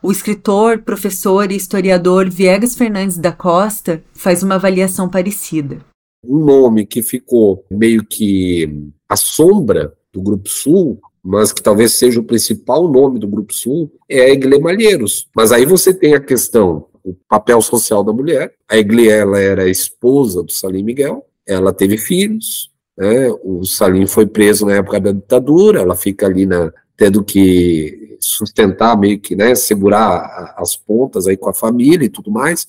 O 0.00 0.12
escritor, 0.12 0.78
professor 0.78 1.50
e 1.50 1.56
historiador 1.56 2.30
Viegas 2.30 2.76
Fernandes 2.76 3.18
da 3.18 3.32
Costa 3.32 4.00
faz 4.12 4.44
uma 4.44 4.54
avaliação 4.54 5.08
parecida. 5.08 5.78
Um 6.24 6.44
nome 6.44 6.86
que 6.86 7.02
ficou 7.02 7.64
meio 7.68 8.04
que 8.04 8.72
à 9.08 9.16
sombra 9.16 9.92
do 10.12 10.22
Grupo 10.22 10.48
Sul, 10.48 11.00
mas 11.20 11.52
que 11.52 11.60
talvez 11.60 11.94
seja 11.94 12.20
o 12.20 12.24
principal 12.24 12.88
nome 12.88 13.18
do 13.18 13.26
Grupo 13.26 13.52
Sul, 13.52 13.92
é 14.08 14.20
a 14.20 14.30
Eglê 14.30 14.60
Malheiros. 14.60 15.28
Mas 15.34 15.50
aí 15.50 15.66
você 15.66 15.92
tem 15.92 16.14
a 16.14 16.20
questão, 16.20 16.86
o 17.02 17.12
papel 17.28 17.60
social 17.60 18.04
da 18.04 18.12
mulher. 18.12 18.54
A 18.68 18.78
Eglê, 18.78 19.08
ela 19.08 19.40
era 19.40 19.68
esposa 19.68 20.44
do 20.44 20.52
Salim 20.52 20.84
Miguel, 20.84 21.26
ela 21.44 21.72
teve 21.72 21.98
filhos, 21.98 22.70
né? 22.96 23.30
o 23.42 23.64
Salim 23.64 24.06
foi 24.06 24.26
preso 24.26 24.64
na 24.64 24.76
época 24.76 25.00
da 25.00 25.10
ditadura, 25.10 25.80
ela 25.80 25.96
fica 25.96 26.26
ali 26.26 26.46
na, 26.46 26.72
tendo 26.96 27.24
que 27.24 28.07
sustentar, 28.20 28.98
meio 28.98 29.18
que, 29.18 29.34
né, 29.36 29.54
segurar 29.54 30.54
as 30.56 30.76
pontas 30.76 31.26
aí 31.26 31.36
com 31.36 31.48
a 31.48 31.54
família 31.54 32.06
e 32.06 32.10
tudo 32.10 32.30
mais. 32.30 32.66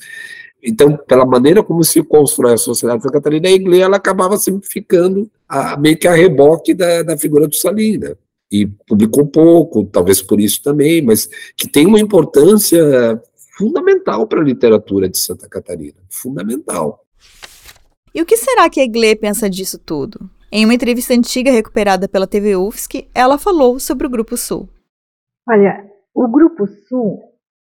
Então, 0.62 0.98
pela 0.98 1.26
maneira 1.26 1.64
como 1.64 1.84
se 1.84 2.04
constrói 2.04 2.54
a 2.54 2.58
sociedade 2.58 3.00
de 3.00 3.04
Santa 3.04 3.14
Catarina, 3.14 3.48
a 3.48 3.52
igreja 3.52 3.86
ela 3.86 3.98
acabava 3.98 4.38
sempre 4.38 4.68
ficando 4.68 5.30
a, 5.48 5.78
meio 5.78 5.98
que 5.98 6.08
a 6.08 6.14
reboque 6.14 6.74
da, 6.74 7.04
da 7.04 7.18
figura 7.18 7.48
do 7.48 7.56
Salina. 7.56 8.18
E 8.52 8.66
publicou 8.66 9.26
pouco, 9.28 9.86
talvez 9.86 10.22
por 10.22 10.40
isso 10.40 10.62
também, 10.62 11.02
mas 11.02 11.30
que 11.56 11.68
tem 11.68 11.86
uma 11.86 12.00
importância 12.00 13.22
fundamental 13.58 14.28
para 14.28 14.42
a 14.42 14.44
literatura 14.44 15.08
de 15.08 15.18
Santa 15.18 15.48
Catarina. 15.48 15.98
Fundamental. 16.10 17.06
E 18.14 18.22
o 18.22 18.26
que 18.26 18.36
será 18.36 18.70
que 18.70 18.80
a 18.80 18.84
Iglê 18.84 19.16
pensa 19.16 19.50
disso 19.50 19.78
tudo? 19.78 20.30
Em 20.52 20.66
uma 20.66 20.74
entrevista 20.74 21.14
antiga 21.14 21.52
recuperada 21.52 22.08
pela 22.08 22.26
TV 22.26 22.56
UFSC, 22.56 23.08
ela 23.14 23.38
falou 23.38 23.80
sobre 23.80 24.08
o 24.08 24.10
Grupo 24.10 24.36
Sul. 24.36 24.68
Olha, 25.50 25.84
o 26.14 26.28
Grupo 26.28 26.68
Sul 26.68 27.18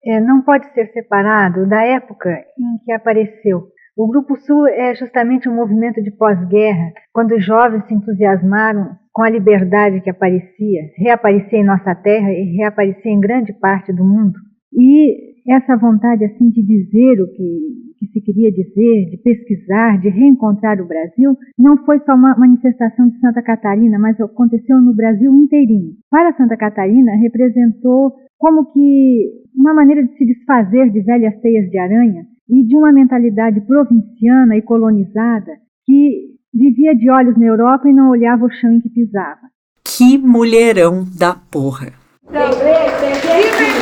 é, 0.06 0.20
não 0.20 0.42
pode 0.42 0.70
ser 0.74 0.92
separado 0.92 1.66
da 1.66 1.82
época 1.82 2.30
em 2.30 2.84
que 2.84 2.92
apareceu. 2.92 3.68
O 3.96 4.06
Grupo 4.06 4.36
Sul 4.36 4.68
é 4.68 4.94
justamente 4.96 5.48
um 5.48 5.56
movimento 5.56 6.02
de 6.04 6.12
pós-guerra, 6.12 6.92
quando 7.14 7.36
os 7.36 7.46
jovens 7.46 7.86
se 7.88 7.94
entusiasmaram 7.94 8.98
com 9.14 9.24
a 9.24 9.30
liberdade 9.30 10.02
que 10.02 10.10
aparecia, 10.10 10.82
reaparecia 10.98 11.60
em 11.60 11.66
nossa 11.66 11.96
terra 11.96 12.32
e 12.34 12.58
reaparecia 12.58 13.12
em 13.12 13.20
grande 13.20 13.54
parte 13.54 13.94
do 13.94 14.04
mundo. 14.04 14.38
E 14.74 15.54
essa 15.54 15.78
vontade 15.78 16.26
assim 16.26 16.50
de 16.50 16.62
dizer 16.62 17.22
o 17.22 17.32
que 17.32 17.89
que 18.00 18.08
se 18.08 18.22
queria 18.22 18.52
dizer, 18.52 19.10
de 19.10 19.18
pesquisar, 19.18 20.00
de 20.00 20.10
reencontrar 20.10 20.82
o 20.82 20.88
Brasil, 20.88 21.36
não 21.58 21.78
foi 21.86 22.00
só 22.00 22.16
uma 22.16 22.36
manifestação 22.38 23.10
de 23.10 23.20
Santa 23.20 23.42
Catarina, 23.42 24.00
mas 24.00 24.20
aconteceu 24.20 24.80
no 24.82 24.96
Brasil 24.96 25.36
inteirinho. 25.36 25.94
Para 26.10 26.36
Santa 26.38 26.56
Catarina, 26.56 27.16
representou 27.18 28.14
como 28.38 28.72
que 28.72 29.30
uma 29.56 29.74
maneira 29.74 30.02
de 30.04 30.18
se 30.18 30.26
desfazer 30.26 30.90
de 30.90 31.02
velhas 31.02 31.36
teias 31.42 31.70
de 31.70 31.78
aranha 31.78 32.26
e 32.50 32.64
de 32.64 32.76
uma 32.76 32.92
mentalidade 32.92 33.60
provinciana 33.62 34.56
e 34.56 34.62
colonizada 34.62 35.52
que 35.86 36.30
vivia 36.54 36.96
de 36.96 37.10
olhos 37.12 37.38
na 37.38 37.46
Europa 37.46 37.88
e 37.90 37.94
não 37.94 38.10
olhava 38.10 38.46
o 38.46 38.50
chão 38.50 38.72
em 38.72 38.80
que 38.80 38.90
pisava. 38.90 39.50
Que 39.84 40.18
mulherão 40.18 41.06
da 41.18 41.36
porra! 41.52 41.94
A 42.28 43.79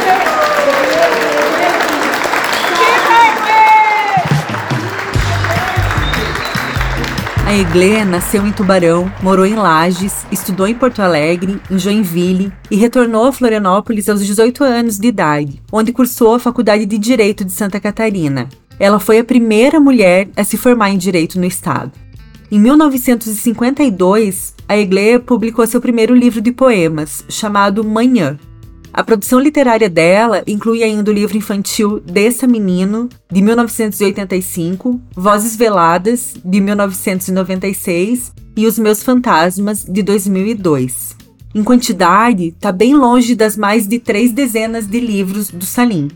Eglê 7.57 8.05
nasceu 8.05 8.45
em 8.45 8.51
Tubarão, 8.51 9.11
morou 9.23 9.43
em 9.43 9.55
Lages, 9.55 10.27
estudou 10.31 10.67
em 10.67 10.75
Porto 10.75 11.01
Alegre, 11.01 11.59
em 11.71 11.79
Joinville 11.79 12.53
e 12.69 12.75
retornou 12.75 13.25
a 13.25 13.31
Florianópolis 13.31 14.07
aos 14.07 14.23
18 14.23 14.63
anos 14.63 14.99
de 14.99 15.07
idade, 15.07 15.59
onde 15.71 15.91
cursou 15.91 16.35
a 16.35 16.39
Faculdade 16.39 16.85
de 16.85 16.99
Direito 16.99 17.43
de 17.43 17.51
Santa 17.51 17.79
Catarina. 17.79 18.47
Ela 18.79 18.99
foi 18.99 19.17
a 19.17 19.23
primeira 19.23 19.79
mulher 19.79 20.29
a 20.37 20.43
se 20.43 20.55
formar 20.55 20.91
em 20.91 20.99
direito 20.99 21.39
no 21.39 21.45
estado. 21.45 21.91
Em 22.51 22.59
1952, 22.59 24.53
a 24.69 24.77
Eglê 24.77 25.17
publicou 25.17 25.65
seu 25.65 25.81
primeiro 25.81 26.13
livro 26.13 26.39
de 26.39 26.51
poemas, 26.51 27.25
chamado 27.27 27.83
Manhã, 27.83 28.37
a 28.97 29.03
produção 29.03 29.39
literária 29.39 29.87
dela 29.87 30.41
inclui 30.47 30.81
ainda 30.81 31.11
o 31.11 31.13
livro 31.13 31.37
infantil 31.37 31.99
Desça 31.99 32.47
Menino, 32.47 33.07
de 33.31 33.43
1985, 33.43 34.99
Vozes 35.15 35.55
Veladas, 35.55 36.33
de 36.43 36.59
1996 36.59 38.33
e 38.55 38.65
Os 38.65 38.79
Meus 38.79 39.03
Fantasmas, 39.03 39.85
de 39.87 40.01
2002. 40.01 41.15
Em 41.53 41.63
quantidade, 41.63 42.47
está 42.47 42.71
bem 42.71 42.95
longe 42.95 43.35
das 43.35 43.55
mais 43.55 43.87
de 43.87 43.99
três 43.99 44.31
dezenas 44.31 44.87
de 44.87 44.99
livros 44.99 45.51
do 45.51 45.63
Salim. 45.63 46.07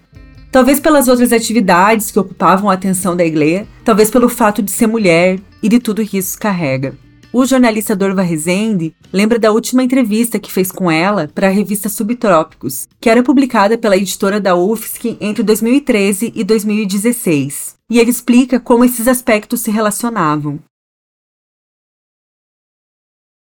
Talvez 0.51 0.79
pelas 0.79 1.07
outras 1.07 1.31
atividades 1.31 2.09
que 2.09 2.17
ocupavam 2.17 2.67
a 2.67 2.73
atenção 2.73 3.15
da 3.15 3.23
igreja, 3.23 3.67
talvez 3.85 4.09
pelo 4.09 4.27
fato 4.27 4.59
de 4.59 4.71
ser 4.71 4.87
mulher 4.87 5.39
e 5.61 5.69
de 5.69 5.77
tudo 5.77 6.03
que 6.03 6.17
isso 6.17 6.35
carrega. 6.39 6.95
O 7.33 7.45
jornalista 7.45 7.95
Dorva 7.95 8.21
Rezende 8.21 8.93
lembra 9.13 9.39
da 9.39 9.53
última 9.53 9.81
entrevista 9.81 10.37
que 10.37 10.51
fez 10.51 10.69
com 10.69 10.91
ela 10.91 11.29
para 11.33 11.47
a 11.47 11.49
revista 11.49 11.87
Subtrópicos, 11.87 12.89
que 12.99 13.09
era 13.09 13.23
publicada 13.23 13.77
pela 13.77 13.95
editora 13.95 14.37
da 14.37 14.53
UFSC 14.53 15.17
entre 15.21 15.41
2013 15.41 16.33
e 16.35 16.43
2016. 16.43 17.75
E 17.89 17.99
ele 17.99 18.09
explica 18.09 18.59
como 18.59 18.83
esses 18.83 19.07
aspectos 19.07 19.61
se 19.61 19.71
relacionavam. 19.71 20.59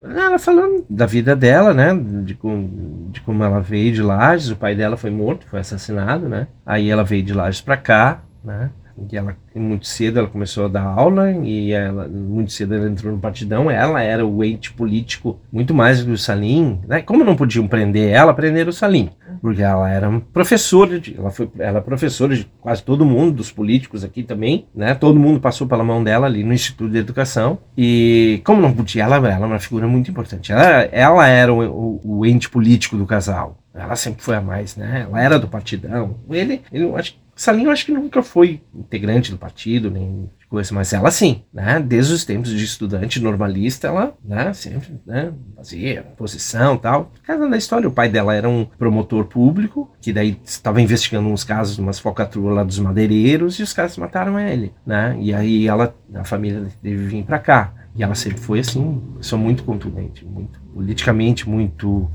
Ela 0.04 0.38
falando 0.38 0.86
da 0.88 1.04
vida 1.04 1.34
dela, 1.34 1.74
né? 1.74 1.92
De, 1.92 2.32
de 2.32 3.20
como 3.20 3.42
ela 3.42 3.60
veio 3.60 3.92
de 3.92 4.02
Lages, 4.02 4.50
o 4.50 4.56
pai 4.56 4.76
dela 4.76 4.96
foi 4.96 5.10
morto, 5.10 5.46
foi 5.48 5.58
assassinado, 5.58 6.28
né? 6.28 6.46
Aí 6.64 6.88
ela 6.88 7.02
veio 7.02 7.24
de 7.24 7.34
Lages 7.34 7.60
para 7.60 7.76
cá, 7.76 8.22
né? 8.44 8.70
E 9.10 9.16
ela, 9.16 9.36
muito 9.54 9.86
cedo, 9.86 10.18
ela 10.18 10.28
começou 10.28 10.66
a 10.66 10.68
dar 10.68 10.82
aula 10.82 11.30
e 11.32 11.72
ela, 11.72 12.08
muito 12.08 12.52
cedo 12.52 12.74
ela 12.74 12.88
entrou 12.88 13.12
no 13.12 13.18
partidão. 13.18 13.70
Ela 13.70 14.02
era 14.02 14.26
o 14.26 14.44
ente 14.44 14.72
político 14.72 15.38
muito 15.52 15.74
mais 15.74 16.00
do 16.00 16.06
que 16.06 16.12
o 16.12 16.18
Salim. 16.18 16.80
Né? 16.86 17.02
Como 17.02 17.24
não 17.24 17.36
podiam 17.36 17.66
prender 17.66 18.10
ela, 18.10 18.34
prenderam 18.34 18.70
o 18.70 18.72
Salim. 18.72 19.10
Porque 19.40 19.62
ela 19.62 19.88
era 19.88 20.10
professora, 20.32 20.98
de, 20.98 21.16
ela 21.16 21.30
foi 21.30 21.48
ela 21.58 21.78
é 21.78 21.82
professora 21.82 22.34
de 22.34 22.46
quase 22.60 22.82
todo 22.82 23.04
mundo, 23.04 23.36
dos 23.36 23.50
políticos 23.50 24.04
aqui 24.04 24.22
também. 24.22 24.66
Né? 24.74 24.94
Todo 24.94 25.18
mundo 25.18 25.40
passou 25.40 25.66
pela 25.66 25.84
mão 25.84 26.02
dela 26.02 26.26
ali 26.26 26.44
no 26.44 26.52
Instituto 26.52 26.90
de 26.90 26.98
Educação. 26.98 27.58
E 27.76 28.40
como 28.44 28.60
não 28.60 28.72
podia, 28.72 29.04
ela, 29.04 29.16
ela 29.16 29.28
é 29.28 29.46
uma 29.46 29.58
figura 29.58 29.86
muito 29.86 30.10
importante. 30.10 30.52
Ela, 30.52 30.82
ela 30.92 31.26
era 31.26 31.52
o, 31.52 31.60
o, 31.62 32.18
o 32.18 32.26
ente 32.26 32.48
político 32.50 32.96
do 32.96 33.06
casal. 33.06 33.60
Ela 33.72 33.94
sempre 33.94 34.22
foi 34.22 34.34
a 34.34 34.40
mais, 34.40 34.76
né? 34.76 35.06
Ela 35.08 35.22
era 35.22 35.38
do 35.38 35.46
partidão. 35.46 36.16
Ele, 36.28 36.60
ele 36.72 36.92
acho 36.96 37.14
Salim 37.40 37.64
eu 37.64 37.70
acho 37.70 37.86
que 37.86 37.92
nunca 37.92 38.22
foi 38.22 38.60
integrante 38.74 39.30
do 39.30 39.38
partido, 39.38 39.90
nem 39.90 40.28
coisa, 40.46 40.74
mas 40.74 40.92
ela 40.92 41.10
sim, 41.10 41.42
né? 41.50 41.80
Desde 41.80 42.12
os 42.12 42.22
tempos 42.22 42.50
de 42.50 42.62
estudante 42.62 43.18
normalista, 43.18 43.86
ela, 43.86 44.12
né, 44.22 44.52
sempre, 44.52 45.00
né, 45.06 45.32
fazia 45.56 46.02
posição 46.18 46.76
tal. 46.76 47.10
Por 47.26 47.48
da 47.48 47.56
história, 47.56 47.88
o 47.88 47.92
pai 47.92 48.10
dela 48.10 48.34
era 48.34 48.46
um 48.46 48.66
promotor 48.66 49.24
público, 49.24 49.90
que 50.02 50.12
daí 50.12 50.38
estava 50.44 50.82
investigando 50.82 51.30
uns 51.30 51.42
casos 51.42 51.76
de 51.76 51.80
umas 51.80 51.98
falcatruas 51.98 52.54
lá 52.56 52.62
dos 52.62 52.78
madeireiros, 52.78 53.58
e 53.58 53.62
os 53.62 53.72
caras 53.72 53.96
mataram 53.96 54.38
ele, 54.38 54.74
né? 54.84 55.16
E 55.18 55.32
aí 55.32 55.66
ela, 55.66 55.94
a 56.12 56.24
família 56.24 56.68
teve 56.82 57.06
vir 57.06 57.24
para 57.24 57.38
cá. 57.38 57.72
E 57.96 58.02
ela 58.02 58.14
sempre 58.14 58.38
foi 58.38 58.58
assim, 58.60 59.02
pessoa 59.16 59.40
muito 59.40 59.64
contundente, 59.64 60.26
muito 60.26 60.60
politicamente 60.74 61.48
muito 61.48 62.06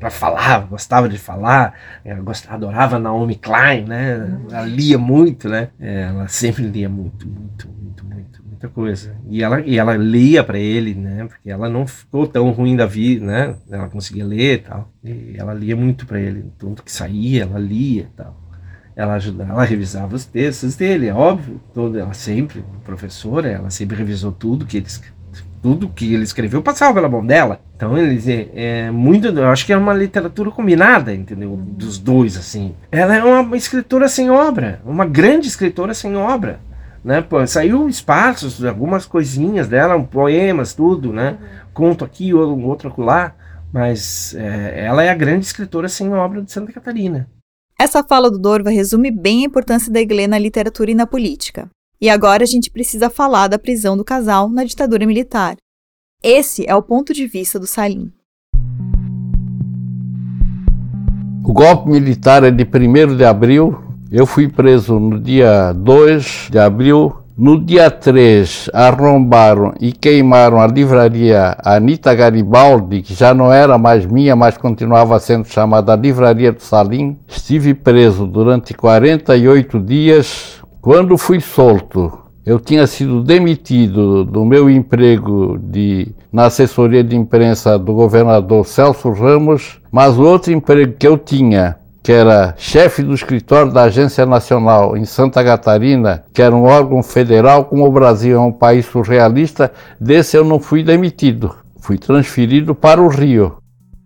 para 0.00 0.10
falar, 0.10 0.66
gostava 0.66 1.08
de 1.10 1.18
falar, 1.18 1.74
ela 2.02 2.20
gostava, 2.22 2.54
adorava 2.54 2.98
Naomi 2.98 3.36
Klein, 3.36 3.84
né? 3.84 4.40
Ela 4.50 4.64
lia 4.64 4.96
muito, 4.96 5.46
né? 5.46 5.68
É, 5.78 6.04
ela 6.04 6.26
sempre 6.26 6.64
lia 6.64 6.88
muito, 6.88 7.28
muito, 7.28 7.68
muito, 7.68 8.06
muito, 8.06 8.42
muita 8.42 8.68
coisa. 8.68 9.14
E 9.28 9.42
ela, 9.42 9.60
e 9.60 9.78
ela 9.78 9.94
lia 9.94 10.42
para 10.42 10.58
ele, 10.58 10.94
né? 10.94 11.26
Porque 11.26 11.50
ela 11.50 11.68
não 11.68 11.86
ficou 11.86 12.26
tão 12.26 12.50
ruim 12.50 12.74
da 12.74 12.86
vida, 12.86 13.26
né? 13.26 13.54
Ela 13.70 13.90
conseguia 13.90 14.24
ler 14.24 14.54
e 14.54 14.58
tal. 14.58 14.90
E 15.04 15.34
ela 15.36 15.52
lia 15.52 15.76
muito 15.76 16.06
para 16.06 16.18
ele, 16.18 16.50
tanto 16.58 16.82
que 16.82 16.90
saía, 16.90 17.42
ela 17.42 17.58
lia 17.58 18.02
e 18.02 18.16
tal. 18.16 18.40
Ela 18.96 19.14
ajudava, 19.14 19.52
ela 19.52 19.64
revisava 19.64 20.16
os 20.16 20.24
textos 20.24 20.76
dele, 20.76 21.08
é 21.08 21.14
óbvio. 21.14 21.60
Toda, 21.74 22.00
ela 22.00 22.14
sempre, 22.14 22.64
professora, 22.84 23.48
ela 23.48 23.68
sempre 23.68 23.98
revisou 23.98 24.32
tudo 24.32 24.64
que 24.64 24.78
eles 24.78 25.00
tudo 25.62 25.88
que 25.88 26.14
ele 26.14 26.22
escreveu 26.22 26.62
passava 26.62 26.94
pela 26.94 27.08
mão 27.08 27.24
dela. 27.24 27.60
Então 27.76 27.96
eles 27.96 28.26
é, 28.28 28.48
é 28.54 28.90
muito, 28.90 29.28
eu 29.28 29.48
acho 29.48 29.64
que 29.66 29.72
é 29.72 29.76
uma 29.76 29.94
literatura 29.94 30.50
combinada, 30.50 31.14
entendeu? 31.14 31.56
Dos 31.56 31.98
dois 31.98 32.36
assim. 32.36 32.74
Ela 32.90 33.16
é 33.16 33.22
uma 33.22 33.56
escritora 33.56 34.08
sem 34.08 34.30
obra, 34.30 34.80
uma 34.84 35.06
grande 35.06 35.48
escritora 35.48 35.94
sem 35.94 36.16
obra, 36.16 36.60
né? 37.04 37.20
Pô, 37.20 37.46
saiu 37.46 37.88
espaços, 37.88 38.64
algumas 38.64 39.06
coisinhas 39.06 39.68
dela, 39.68 39.98
poemas, 40.02 40.74
tudo, 40.74 41.12
né? 41.12 41.38
Conto 41.72 42.04
aqui, 42.04 42.34
outro 42.34 42.92
lá, 42.98 43.34
mas 43.72 44.34
é, 44.34 44.84
ela 44.84 45.02
é 45.02 45.08
a 45.08 45.14
grande 45.14 45.46
escritora 45.46 45.88
sem 45.88 46.12
obra 46.12 46.42
de 46.42 46.50
Santa 46.50 46.72
Catarina. 46.72 47.28
Essa 47.78 48.04
fala 48.04 48.30
do 48.30 48.38
Dorva 48.38 48.68
resume 48.68 49.10
bem 49.10 49.42
a 49.42 49.46
importância 49.46 49.90
da 49.90 50.00
Iglê 50.00 50.26
na 50.26 50.38
literatura 50.38 50.90
e 50.90 50.94
na 50.94 51.06
política. 51.06 51.66
E 52.02 52.08
agora 52.08 52.44
a 52.44 52.46
gente 52.46 52.70
precisa 52.70 53.10
falar 53.10 53.46
da 53.46 53.58
prisão 53.58 53.94
do 53.94 54.02
casal 54.02 54.48
na 54.48 54.64
ditadura 54.64 55.04
militar. 55.04 55.56
Esse 56.22 56.66
é 56.66 56.74
o 56.74 56.82
ponto 56.82 57.12
de 57.12 57.26
vista 57.26 57.58
do 57.58 57.66
Salim. 57.66 58.10
O 61.44 61.52
golpe 61.52 61.90
militar 61.90 62.42
é 62.42 62.50
de 62.50 62.64
1 62.64 63.16
de 63.16 63.24
abril. 63.24 63.78
Eu 64.10 64.24
fui 64.24 64.48
preso 64.48 64.98
no 64.98 65.20
dia 65.20 65.74
2 65.74 66.48
de 66.50 66.58
abril. 66.58 67.16
No 67.36 67.62
dia 67.62 67.90
3, 67.90 68.70
arrombaram 68.72 69.74
e 69.80 69.92
queimaram 69.92 70.60
a 70.60 70.66
livraria 70.66 71.56
Anita 71.64 72.14
Garibaldi, 72.14 73.02
que 73.02 73.14
já 73.14 73.32
não 73.32 73.50
era 73.50 73.78
mais 73.78 74.04
minha, 74.04 74.36
mas 74.36 74.58
continuava 74.58 75.18
sendo 75.18 75.46
chamada 75.46 75.96
Livraria 75.96 76.52
do 76.52 76.60
Salim. 76.60 77.18
Estive 77.26 77.72
preso 77.72 78.26
durante 78.26 78.74
48 78.74 79.80
dias 79.80 80.59
quando 80.80 81.18
fui 81.18 81.40
solto, 81.40 82.10
eu 82.44 82.58
tinha 82.58 82.86
sido 82.86 83.22
demitido 83.22 84.24
do 84.24 84.46
meu 84.46 84.70
emprego 84.70 85.58
de, 85.58 86.08
na 86.32 86.46
assessoria 86.46 87.04
de 87.04 87.14
imprensa 87.14 87.78
do 87.78 87.92
governador 87.92 88.66
Celso 88.66 89.10
Ramos, 89.10 89.78
mas 89.92 90.16
o 90.16 90.22
outro 90.22 90.52
emprego 90.52 90.94
que 90.98 91.06
eu 91.06 91.18
tinha, 91.18 91.76
que 92.02 92.10
era 92.10 92.54
chefe 92.56 93.02
do 93.02 93.12
escritório 93.12 93.70
da 93.70 93.82
Agência 93.82 94.24
Nacional 94.24 94.96
em 94.96 95.04
Santa 95.04 95.44
Catarina, 95.44 96.24
que 96.32 96.40
era 96.40 96.56
um 96.56 96.64
órgão 96.64 97.02
federal, 97.02 97.66
como 97.66 97.84
o 97.86 97.92
Brasil 97.92 98.38
é 98.38 98.40
um 98.40 98.52
país 98.52 98.86
surrealista, 98.86 99.70
desse 100.00 100.34
eu 100.34 100.44
não 100.44 100.58
fui 100.58 100.82
demitido. 100.82 101.54
Fui 101.78 101.98
transferido 101.98 102.74
para 102.74 103.02
o 103.02 103.08
Rio. 103.08 103.56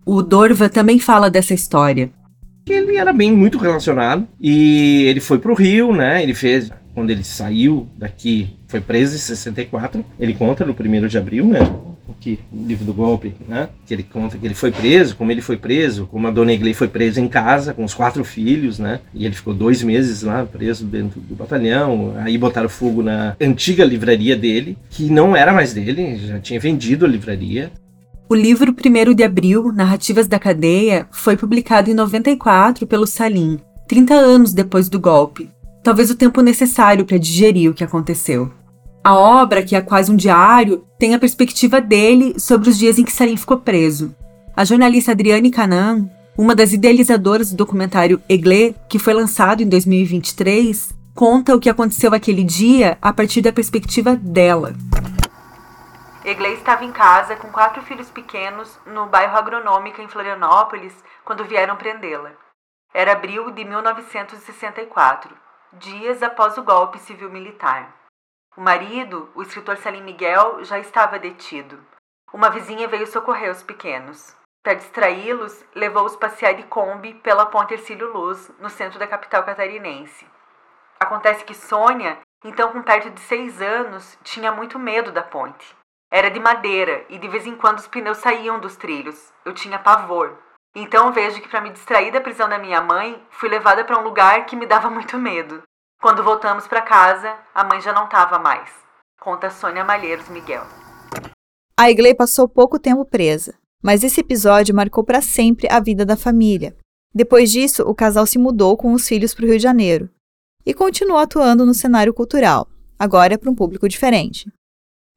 O 0.05 0.21
Dorva 0.21 0.67
também 0.67 0.99
fala 0.99 1.29
dessa 1.29 1.53
história 1.53 2.09
que 2.65 2.73
ele 2.73 2.97
era 2.97 3.13
bem 3.13 3.31
muito 3.31 3.59
relacionado 3.59 4.27
e 4.41 5.03
ele 5.03 5.19
foi 5.19 5.37
para 5.37 5.51
o 5.51 5.55
Rio, 5.55 5.95
né? 5.95 6.23
Ele 6.23 6.33
fez 6.33 6.71
quando 6.95 7.11
ele 7.11 7.23
saiu 7.23 7.87
daqui, 7.97 8.55
foi 8.67 8.79
preso 8.79 9.15
em 9.15 9.19
64. 9.19 10.03
Ele 10.19 10.33
conta 10.33 10.65
no 10.65 10.73
primeiro 10.73 11.07
de 11.07 11.17
abril, 11.17 11.45
né? 11.45 11.59
Que 12.21 12.39
o 12.51 12.65
livro 12.65 12.85
do 12.85 12.93
golpe, 12.93 13.35
né? 13.47 13.67
Que 13.85 13.93
ele 13.93 14.01
conta 14.01 14.37
que 14.37 14.45
ele 14.47 14.55
foi 14.55 14.71
preso, 14.71 15.15
como 15.15 15.31
ele 15.31 15.41
foi 15.41 15.57
preso, 15.57 16.07
como 16.07 16.25
a 16.25 16.31
dona 16.31 16.53
Igley 16.53 16.73
foi 16.73 16.87
presa 16.87 17.19
em 17.19 17.27
casa 17.27 17.73
com 17.73 17.83
os 17.83 17.93
quatro 17.93 18.23
filhos, 18.23 18.79
né? 18.79 19.01
E 19.13 19.25
ele 19.25 19.35
ficou 19.35 19.53
dois 19.53 19.83
meses 19.83 20.23
lá 20.23 20.45
preso 20.45 20.85
dentro 20.85 21.19
do 21.19 21.35
batalhão. 21.35 22.15
Aí 22.17 22.37
botaram 22.37 22.69
fogo 22.69 23.03
na 23.03 23.35
antiga 23.39 23.83
livraria 23.83 24.35
dele, 24.35 24.77
que 24.89 25.09
não 25.11 25.35
era 25.35 25.53
mais 25.53 25.73
dele, 25.73 26.17
já 26.17 26.39
tinha 26.39 26.59
vendido 26.59 27.05
a 27.05 27.09
livraria. 27.09 27.71
O 28.27 28.33
livro 28.33 28.73
1 28.73 29.13
de 29.13 29.23
Abril, 29.23 29.71
Narrativas 29.71 30.27
da 30.27 30.39
Cadeia, 30.39 31.07
foi 31.11 31.37
publicado 31.37 31.91
em 31.91 31.93
94 31.93 32.87
pelo 32.87 33.05
Salim, 33.05 33.59
30 33.87 34.15
anos 34.15 34.51
depois 34.51 34.89
do 34.89 34.99
golpe. 34.99 35.51
Talvez 35.83 36.09
o 36.09 36.15
tempo 36.15 36.41
necessário 36.41 37.05
para 37.05 37.19
digerir 37.19 37.69
o 37.69 37.73
que 37.75 37.83
aconteceu. 37.83 38.51
A 39.03 39.13
obra, 39.13 39.61
que 39.61 39.75
é 39.75 39.81
quase 39.81 40.11
um 40.11 40.15
diário, 40.15 40.83
tem 40.97 41.13
a 41.13 41.19
perspectiva 41.19 41.79
dele 41.79 42.39
sobre 42.39 42.67
os 42.67 42.79
dias 42.79 42.97
em 42.97 43.03
que 43.03 43.11
Salim 43.11 43.37
ficou 43.37 43.57
preso. 43.57 44.15
A 44.55 44.65
jornalista 44.65 45.11
Adriane 45.11 45.51
Canan, 45.51 46.09
uma 46.35 46.55
das 46.55 46.73
idealizadoras 46.73 47.51
do 47.51 47.57
documentário 47.57 48.19
Eglé, 48.27 48.73
que 48.89 48.97
foi 48.97 49.13
lançado 49.13 49.61
em 49.61 49.69
2023, 49.69 50.89
conta 51.13 51.55
o 51.55 51.59
que 51.59 51.69
aconteceu 51.69 52.11
aquele 52.11 52.43
dia 52.43 52.97
a 52.99 53.13
partir 53.13 53.41
da 53.41 53.53
perspectiva 53.53 54.15
dela. 54.15 54.73
Eglê 56.25 56.53
estava 56.53 56.83
em 56.83 56.91
casa 56.91 57.35
com 57.35 57.51
quatro 57.51 57.83
filhos 57.83 58.09
pequenos 58.09 58.79
no 58.83 59.05
bairro 59.05 59.37
Agronômica 59.37 60.01
em 60.01 60.07
Florianópolis 60.07 61.03
quando 61.23 61.45
vieram 61.45 61.77
prendê-la. 61.77 62.31
Era 62.91 63.11
abril 63.11 63.51
de 63.51 63.63
1964, 63.63 65.37
dias 65.73 66.23
após 66.23 66.57
o 66.57 66.63
golpe 66.63 66.97
civil-militar. 66.97 67.93
O 68.57 68.61
marido, 68.61 69.29
o 69.35 69.43
escritor 69.43 69.77
Salim 69.77 70.01
Miguel, 70.01 70.63
já 70.63 70.79
estava 70.79 71.19
detido. 71.19 71.79
Uma 72.33 72.49
vizinha 72.49 72.87
veio 72.87 73.05
socorrer 73.05 73.51
os 73.51 73.61
pequenos. 73.61 74.35
Para 74.63 74.73
distraí-los, 74.73 75.63
levou-os 75.75 76.15
passear 76.15 76.55
de 76.55 76.63
Kombi 76.63 77.13
pela 77.13 77.45
Ponte 77.45 77.75
Ercílio 77.75 78.11
Luz, 78.11 78.51
no 78.57 78.71
centro 78.71 78.97
da 78.97 79.05
capital 79.05 79.43
catarinense. 79.43 80.27
Acontece 80.99 81.45
que 81.45 81.53
Sônia, 81.53 82.17
então 82.43 82.71
com 82.71 82.81
perto 82.81 83.11
de 83.11 83.19
seis 83.19 83.61
anos, 83.61 84.17
tinha 84.23 84.51
muito 84.51 84.79
medo 84.79 85.11
da 85.11 85.21
ponte. 85.21 85.75
Era 86.11 86.29
de 86.29 86.39
madeira 86.39 87.05
e 87.09 87.17
de 87.17 87.27
vez 87.27 87.45
em 87.45 87.55
quando 87.55 87.79
os 87.79 87.87
pneus 87.87 88.17
saíam 88.17 88.59
dos 88.59 88.75
trilhos. 88.75 89.31
Eu 89.43 89.53
tinha 89.53 89.79
pavor. 89.79 90.37
Então 90.75 91.11
vejo 91.11 91.41
que 91.41 91.47
para 91.47 91.61
me 91.61 91.71
distrair 91.71 92.11
da 92.11 92.21
prisão 92.21 92.49
da 92.49 92.59
minha 92.59 92.81
mãe, 92.81 93.21
fui 93.31 93.49
levada 93.49 93.83
para 93.83 93.99
um 93.99 94.03
lugar 94.03 94.45
que 94.45 94.55
me 94.55 94.65
dava 94.65 94.89
muito 94.91 95.17
medo. 95.17 95.61
Quando 96.01 96.23
voltamos 96.23 96.67
para 96.67 96.81
casa, 96.81 97.35
a 97.53 97.63
mãe 97.63 97.81
já 97.81 97.93
não 97.93 98.05
estava 98.05 98.37
mais. 98.37 98.69
Conta 99.19 99.49
Sônia 99.49 99.83
Malheiros 99.83 100.29
Miguel. 100.29 100.63
A 101.77 101.89
Igley 101.89 102.13
passou 102.13 102.47
pouco 102.47 102.79
tempo 102.79 103.03
presa, 103.05 103.57
mas 103.81 104.03
esse 104.03 104.21
episódio 104.21 104.75
marcou 104.75 105.03
para 105.03 105.21
sempre 105.21 105.67
a 105.69 105.79
vida 105.79 106.05
da 106.05 106.15
família. 106.15 106.75
Depois 107.13 107.49
disso, 107.49 107.83
o 107.83 107.95
casal 107.95 108.25
se 108.25 108.37
mudou 108.37 108.77
com 108.77 108.93
os 108.93 109.07
filhos 109.07 109.33
para 109.33 109.45
o 109.45 109.47
Rio 109.47 109.57
de 109.57 109.63
Janeiro 109.63 110.09
e 110.65 110.73
continuou 110.73 111.19
atuando 111.19 111.65
no 111.65 111.73
cenário 111.73 112.13
cultural, 112.13 112.67
agora 112.99 113.37
para 113.37 113.49
um 113.49 113.55
público 113.55 113.87
diferente. 113.87 114.51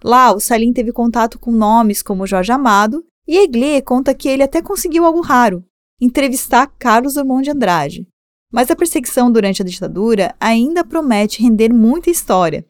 Lá, 0.03 0.33
o 0.33 0.39
Salim 0.39 0.73
teve 0.73 0.93
contato 0.93 1.39
com 1.39 1.51
nomes 1.51 2.03
como 2.03 2.27
Jorge 2.27 2.53
Amado 2.53 3.05
e 3.27 3.37
Eglê 3.37 3.83
conta 3.83 4.15
que 4.15 4.29
ele 4.29 4.43
até 4.43 4.63
conseguiu 4.63 5.05
algo 5.05 5.21
raro, 5.21 5.65
entrevistar 6.01 6.69
Carlos 6.79 7.15
Drummond 7.15 7.45
de 7.45 7.51
Andrade. 7.51 8.07
Mas 8.51 8.71
a 8.71 8.77
perseguição 8.77 9.31
durante 9.31 9.61
a 9.61 9.65
ditadura 9.65 10.35
ainda 10.41 10.85
promete 10.85 11.43
render 11.43 11.73
muita 11.73 12.11
história. 12.11 12.65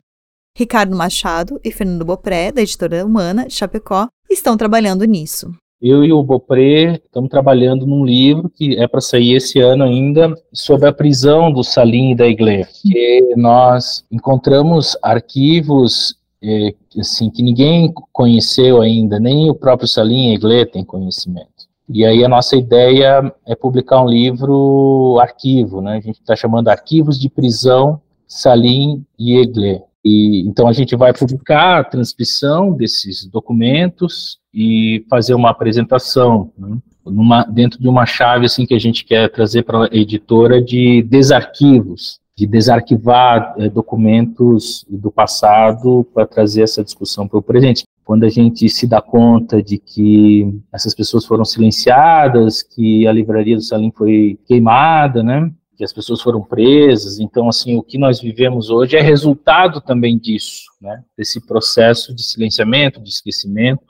Ricardo 0.56 0.96
Machado 0.96 1.60
e 1.62 1.70
Fernando 1.70 2.04
Bopré, 2.04 2.50
da 2.50 2.62
editora 2.62 3.06
Humana, 3.06 3.46
de 3.46 3.54
Chapecó, 3.54 4.08
estão 4.28 4.56
trabalhando 4.56 5.04
nisso. 5.04 5.52
eu 5.80 6.02
e 6.02 6.12
o 6.12 6.20
Bopré 6.20 6.94
estamos 7.04 7.30
trabalhando 7.30 7.86
num 7.86 8.04
livro 8.04 8.50
que 8.50 8.76
é 8.76 8.88
para 8.88 9.00
sair 9.00 9.36
esse 9.36 9.60
ano 9.60 9.84
ainda 9.84 10.34
sobre 10.52 10.88
a 10.88 10.92
prisão 10.92 11.52
do 11.52 11.62
Salim 11.62 12.10
e 12.10 12.16
da 12.16 12.26
Igreja. 12.26 12.68
Que 12.82 13.34
nós 13.36 14.04
encontramos 14.10 14.96
arquivos 15.00 16.18
é, 16.42 16.74
assim 17.00 17.30
que 17.30 17.42
ninguém 17.42 17.92
conheceu 18.12 18.80
ainda, 18.80 19.18
nem 19.18 19.50
o 19.50 19.54
próprio 19.54 19.88
Salim 19.88 20.30
e 20.30 20.34
Igreja 20.34 20.66
tem 20.66 20.84
conhecimento. 20.84 21.68
E 21.88 22.04
aí 22.04 22.24
a 22.24 22.28
nossa 22.28 22.54
ideia 22.54 23.32
é 23.46 23.54
publicar 23.54 24.02
um 24.02 24.08
livro 24.08 25.18
arquivo, 25.20 25.80
né? 25.80 25.96
A 25.96 26.00
gente 26.00 26.20
está 26.20 26.36
chamando 26.36 26.68
Arquivos 26.68 27.18
de 27.18 27.30
Prisão 27.30 28.00
Salim 28.26 29.04
e 29.18 29.38
Eglé. 29.38 29.82
E, 30.04 30.46
então 30.46 30.68
a 30.68 30.72
gente 30.72 30.94
vai 30.94 31.12
publicar 31.12 31.80
a 31.80 31.84
transcrição 31.84 32.72
desses 32.72 33.26
documentos 33.26 34.38
e 34.52 35.04
fazer 35.08 35.34
uma 35.34 35.50
apresentação 35.50 36.52
né, 36.56 36.76
numa, 37.04 37.44
dentro 37.44 37.80
de 37.80 37.88
uma 37.88 38.06
chave 38.06 38.46
assim 38.46 38.66
que 38.66 38.74
a 38.74 38.78
gente 38.78 39.04
quer 39.04 39.30
trazer 39.30 39.62
para 39.62 39.84
a 39.84 39.88
editora 39.90 40.62
de 40.62 41.02
desarquivos, 41.02 42.20
de 42.38 42.46
desarquivar 42.46 43.56
é, 43.58 43.68
documentos 43.68 44.86
do 44.88 45.10
passado 45.10 46.06
para 46.14 46.24
trazer 46.24 46.62
essa 46.62 46.84
discussão 46.84 47.26
para 47.26 47.40
o 47.40 47.42
presente. 47.42 47.82
Quando 48.04 48.22
a 48.22 48.28
gente 48.28 48.68
se 48.68 48.86
dá 48.86 49.02
conta 49.02 49.60
de 49.60 49.76
que 49.76 50.48
essas 50.72 50.94
pessoas 50.94 51.26
foram 51.26 51.44
silenciadas, 51.44 52.62
que 52.62 53.08
a 53.08 53.12
livraria 53.12 53.56
do 53.56 53.62
Salim 53.62 53.90
foi 53.90 54.38
queimada, 54.46 55.20
né? 55.20 55.50
que 55.76 55.82
as 55.82 55.92
pessoas 55.92 56.20
foram 56.20 56.40
presas. 56.40 57.18
Então, 57.18 57.48
assim, 57.48 57.76
o 57.76 57.82
que 57.82 57.98
nós 57.98 58.20
vivemos 58.20 58.70
hoje 58.70 58.96
é 58.96 59.00
resultado 59.00 59.80
também 59.80 60.16
disso, 60.16 60.62
né? 60.80 61.02
Desse 61.16 61.44
processo 61.44 62.14
de 62.14 62.22
silenciamento, 62.22 63.00
de 63.00 63.08
esquecimento. 63.08 63.82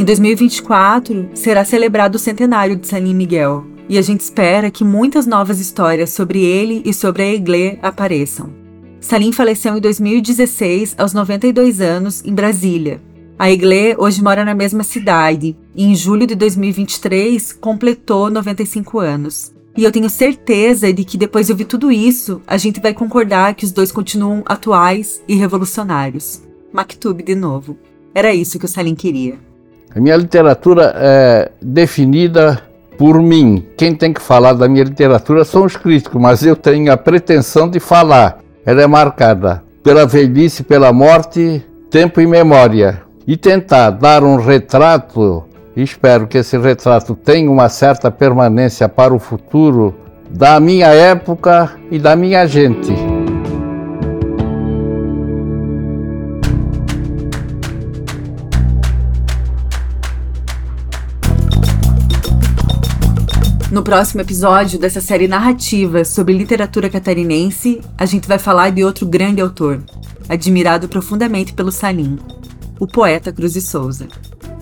Em 0.00 0.04
2024 0.06 1.28
será 1.34 1.62
celebrado 1.62 2.14
o 2.14 2.18
centenário 2.18 2.74
de 2.74 2.88
Salim 2.88 3.14
Miguel, 3.14 3.66
e 3.86 3.98
a 3.98 4.02
gente 4.02 4.22
espera 4.22 4.70
que 4.70 4.82
muitas 4.82 5.26
novas 5.26 5.60
histórias 5.60 6.08
sobre 6.08 6.42
ele 6.42 6.80
e 6.86 6.94
sobre 6.94 7.22
a 7.22 7.34
Iglê 7.34 7.78
apareçam. 7.82 8.50
Salim 8.98 9.30
faleceu 9.30 9.76
em 9.76 9.80
2016, 9.80 10.94
aos 10.96 11.12
92 11.12 11.82
anos, 11.82 12.24
em 12.24 12.32
Brasília, 12.32 12.98
a 13.38 13.50
Iglê 13.50 13.94
hoje 13.98 14.22
mora 14.22 14.42
na 14.42 14.54
mesma 14.54 14.82
cidade 14.84 15.54
e 15.76 15.84
em 15.84 15.94
julho 15.94 16.26
de 16.26 16.34
2023 16.34 17.52
completou 17.52 18.30
95 18.30 19.00
anos. 19.00 19.52
E 19.76 19.84
eu 19.84 19.92
tenho 19.92 20.08
certeza 20.08 20.90
de 20.94 21.04
que 21.04 21.18
depois 21.18 21.44
de 21.44 21.52
ouvir 21.52 21.66
tudo 21.66 21.92
isso, 21.92 22.40
a 22.46 22.56
gente 22.56 22.80
vai 22.80 22.94
concordar 22.94 23.54
que 23.54 23.66
os 23.66 23.70
dois 23.70 23.92
continuam 23.92 24.42
atuais 24.46 25.22
e 25.28 25.34
revolucionários. 25.34 26.40
Maktub 26.72 27.22
de 27.22 27.34
novo. 27.34 27.76
Era 28.14 28.32
isso 28.34 28.58
que 28.58 28.64
o 28.64 28.68
Salim 28.68 28.94
queria. 28.94 29.49
A 29.94 30.00
minha 30.00 30.16
literatura 30.16 30.92
é 30.96 31.50
definida 31.60 32.60
por 32.96 33.20
mim. 33.20 33.64
Quem 33.76 33.94
tem 33.94 34.12
que 34.12 34.20
falar 34.20 34.52
da 34.52 34.68
minha 34.68 34.84
literatura 34.84 35.44
são 35.44 35.64
os 35.64 35.76
críticos, 35.76 36.20
mas 36.20 36.44
eu 36.44 36.54
tenho 36.54 36.92
a 36.92 36.96
pretensão 36.96 37.68
de 37.68 37.80
falar. 37.80 38.38
Ela 38.64 38.82
é 38.82 38.86
marcada 38.86 39.62
pela 39.82 40.06
velhice, 40.06 40.62
pela 40.62 40.92
morte, 40.92 41.64
tempo 41.90 42.20
e 42.20 42.26
memória 42.26 43.02
e 43.26 43.36
tentar 43.36 43.90
dar 43.90 44.22
um 44.22 44.36
retrato, 44.36 45.44
espero 45.76 46.26
que 46.26 46.38
esse 46.38 46.56
retrato 46.58 47.14
tenha 47.14 47.50
uma 47.50 47.68
certa 47.68 48.10
permanência 48.10 48.88
para 48.88 49.14
o 49.14 49.18
futuro 49.18 49.94
da 50.28 50.60
minha 50.60 50.88
época 50.88 51.72
e 51.90 51.98
da 51.98 52.14
minha 52.14 52.46
gente. 52.46 53.09
No 63.70 63.84
próximo 63.84 64.20
episódio 64.20 64.80
dessa 64.80 65.00
série 65.00 65.28
narrativa 65.28 66.04
sobre 66.04 66.36
literatura 66.36 66.90
catarinense, 66.90 67.80
a 67.96 68.04
gente 68.04 68.26
vai 68.26 68.36
falar 68.36 68.70
de 68.70 68.82
outro 68.82 69.06
grande 69.06 69.40
autor, 69.40 69.80
admirado 70.28 70.88
profundamente 70.88 71.52
pelo 71.52 71.70
Salim, 71.70 72.18
o 72.80 72.86
poeta 72.88 73.32
Cruz 73.32 73.52
de 73.52 73.60
Souza. 73.60 74.08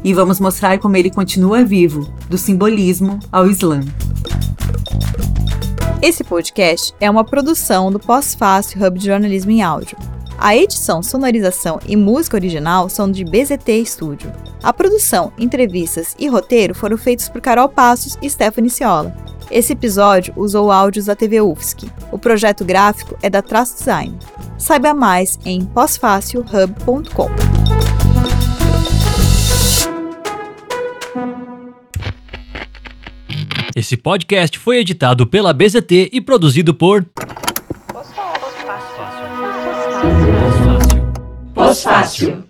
E 0.05 0.13
vamos 0.13 0.39
mostrar 0.39 0.79
como 0.79 0.95
ele 0.95 1.09
continua 1.09 1.65
vivo, 1.65 2.07
do 2.29 2.37
simbolismo 2.37 3.19
ao 3.33 3.47
Islã. 3.47 3.81
Esse 6.03 6.23
podcast 6.23 6.95
é 7.01 7.11
uma 7.11 7.25
produção 7.25 7.91
do 7.91 7.99
Pós-Fácil 7.99 8.87
Hub 8.87 8.99
de 8.99 9.07
Jornalismo 9.07 9.51
em 9.51 9.63
Áudio. 9.63 9.97
A 10.41 10.57
edição, 10.57 11.03
sonorização 11.03 11.81
e 11.85 11.97
música 11.97 12.37
original 12.37 12.89
são 12.89 13.11
de 13.11 13.25
BZT 13.25 13.85
Studio. 13.85 14.33
A 14.63 14.73
produção, 14.73 15.33
entrevistas 15.37 16.15
e 16.17 16.29
roteiro 16.29 16.77
foram 16.77 16.97
feitos 16.97 17.29
por 17.29 17.41
Carol 17.41 17.69
Passos 17.69 18.17
e 18.23 18.31
Stephanie 18.31 18.71
Ciola. 18.71 19.13
Esse 19.51 19.73
episódio 19.73 20.33
usou 20.37 20.71
áudios 20.71 21.07
da 21.07 21.17
TV 21.17 21.41
UFSC. 21.41 21.91
O 22.13 22.19
projeto 22.19 22.65
gráfico 22.65 23.19
é 23.21 23.29
da 23.29 23.43
Traço 23.43 23.79
Design. 23.79 24.17
Saiba 24.57 24.95
mais 24.95 25.41
em 25.45 25.65
pós-fácil-hub.com. 25.65 27.31
Esse 33.75 33.97
podcast 33.97 34.57
foi 34.57 34.79
editado 34.79 35.27
pela 35.27 35.53
BZT 35.53 36.11
e 36.13 36.21
produzido 36.21 36.73
por. 36.73 37.05
Pós-fácil. 41.69 42.48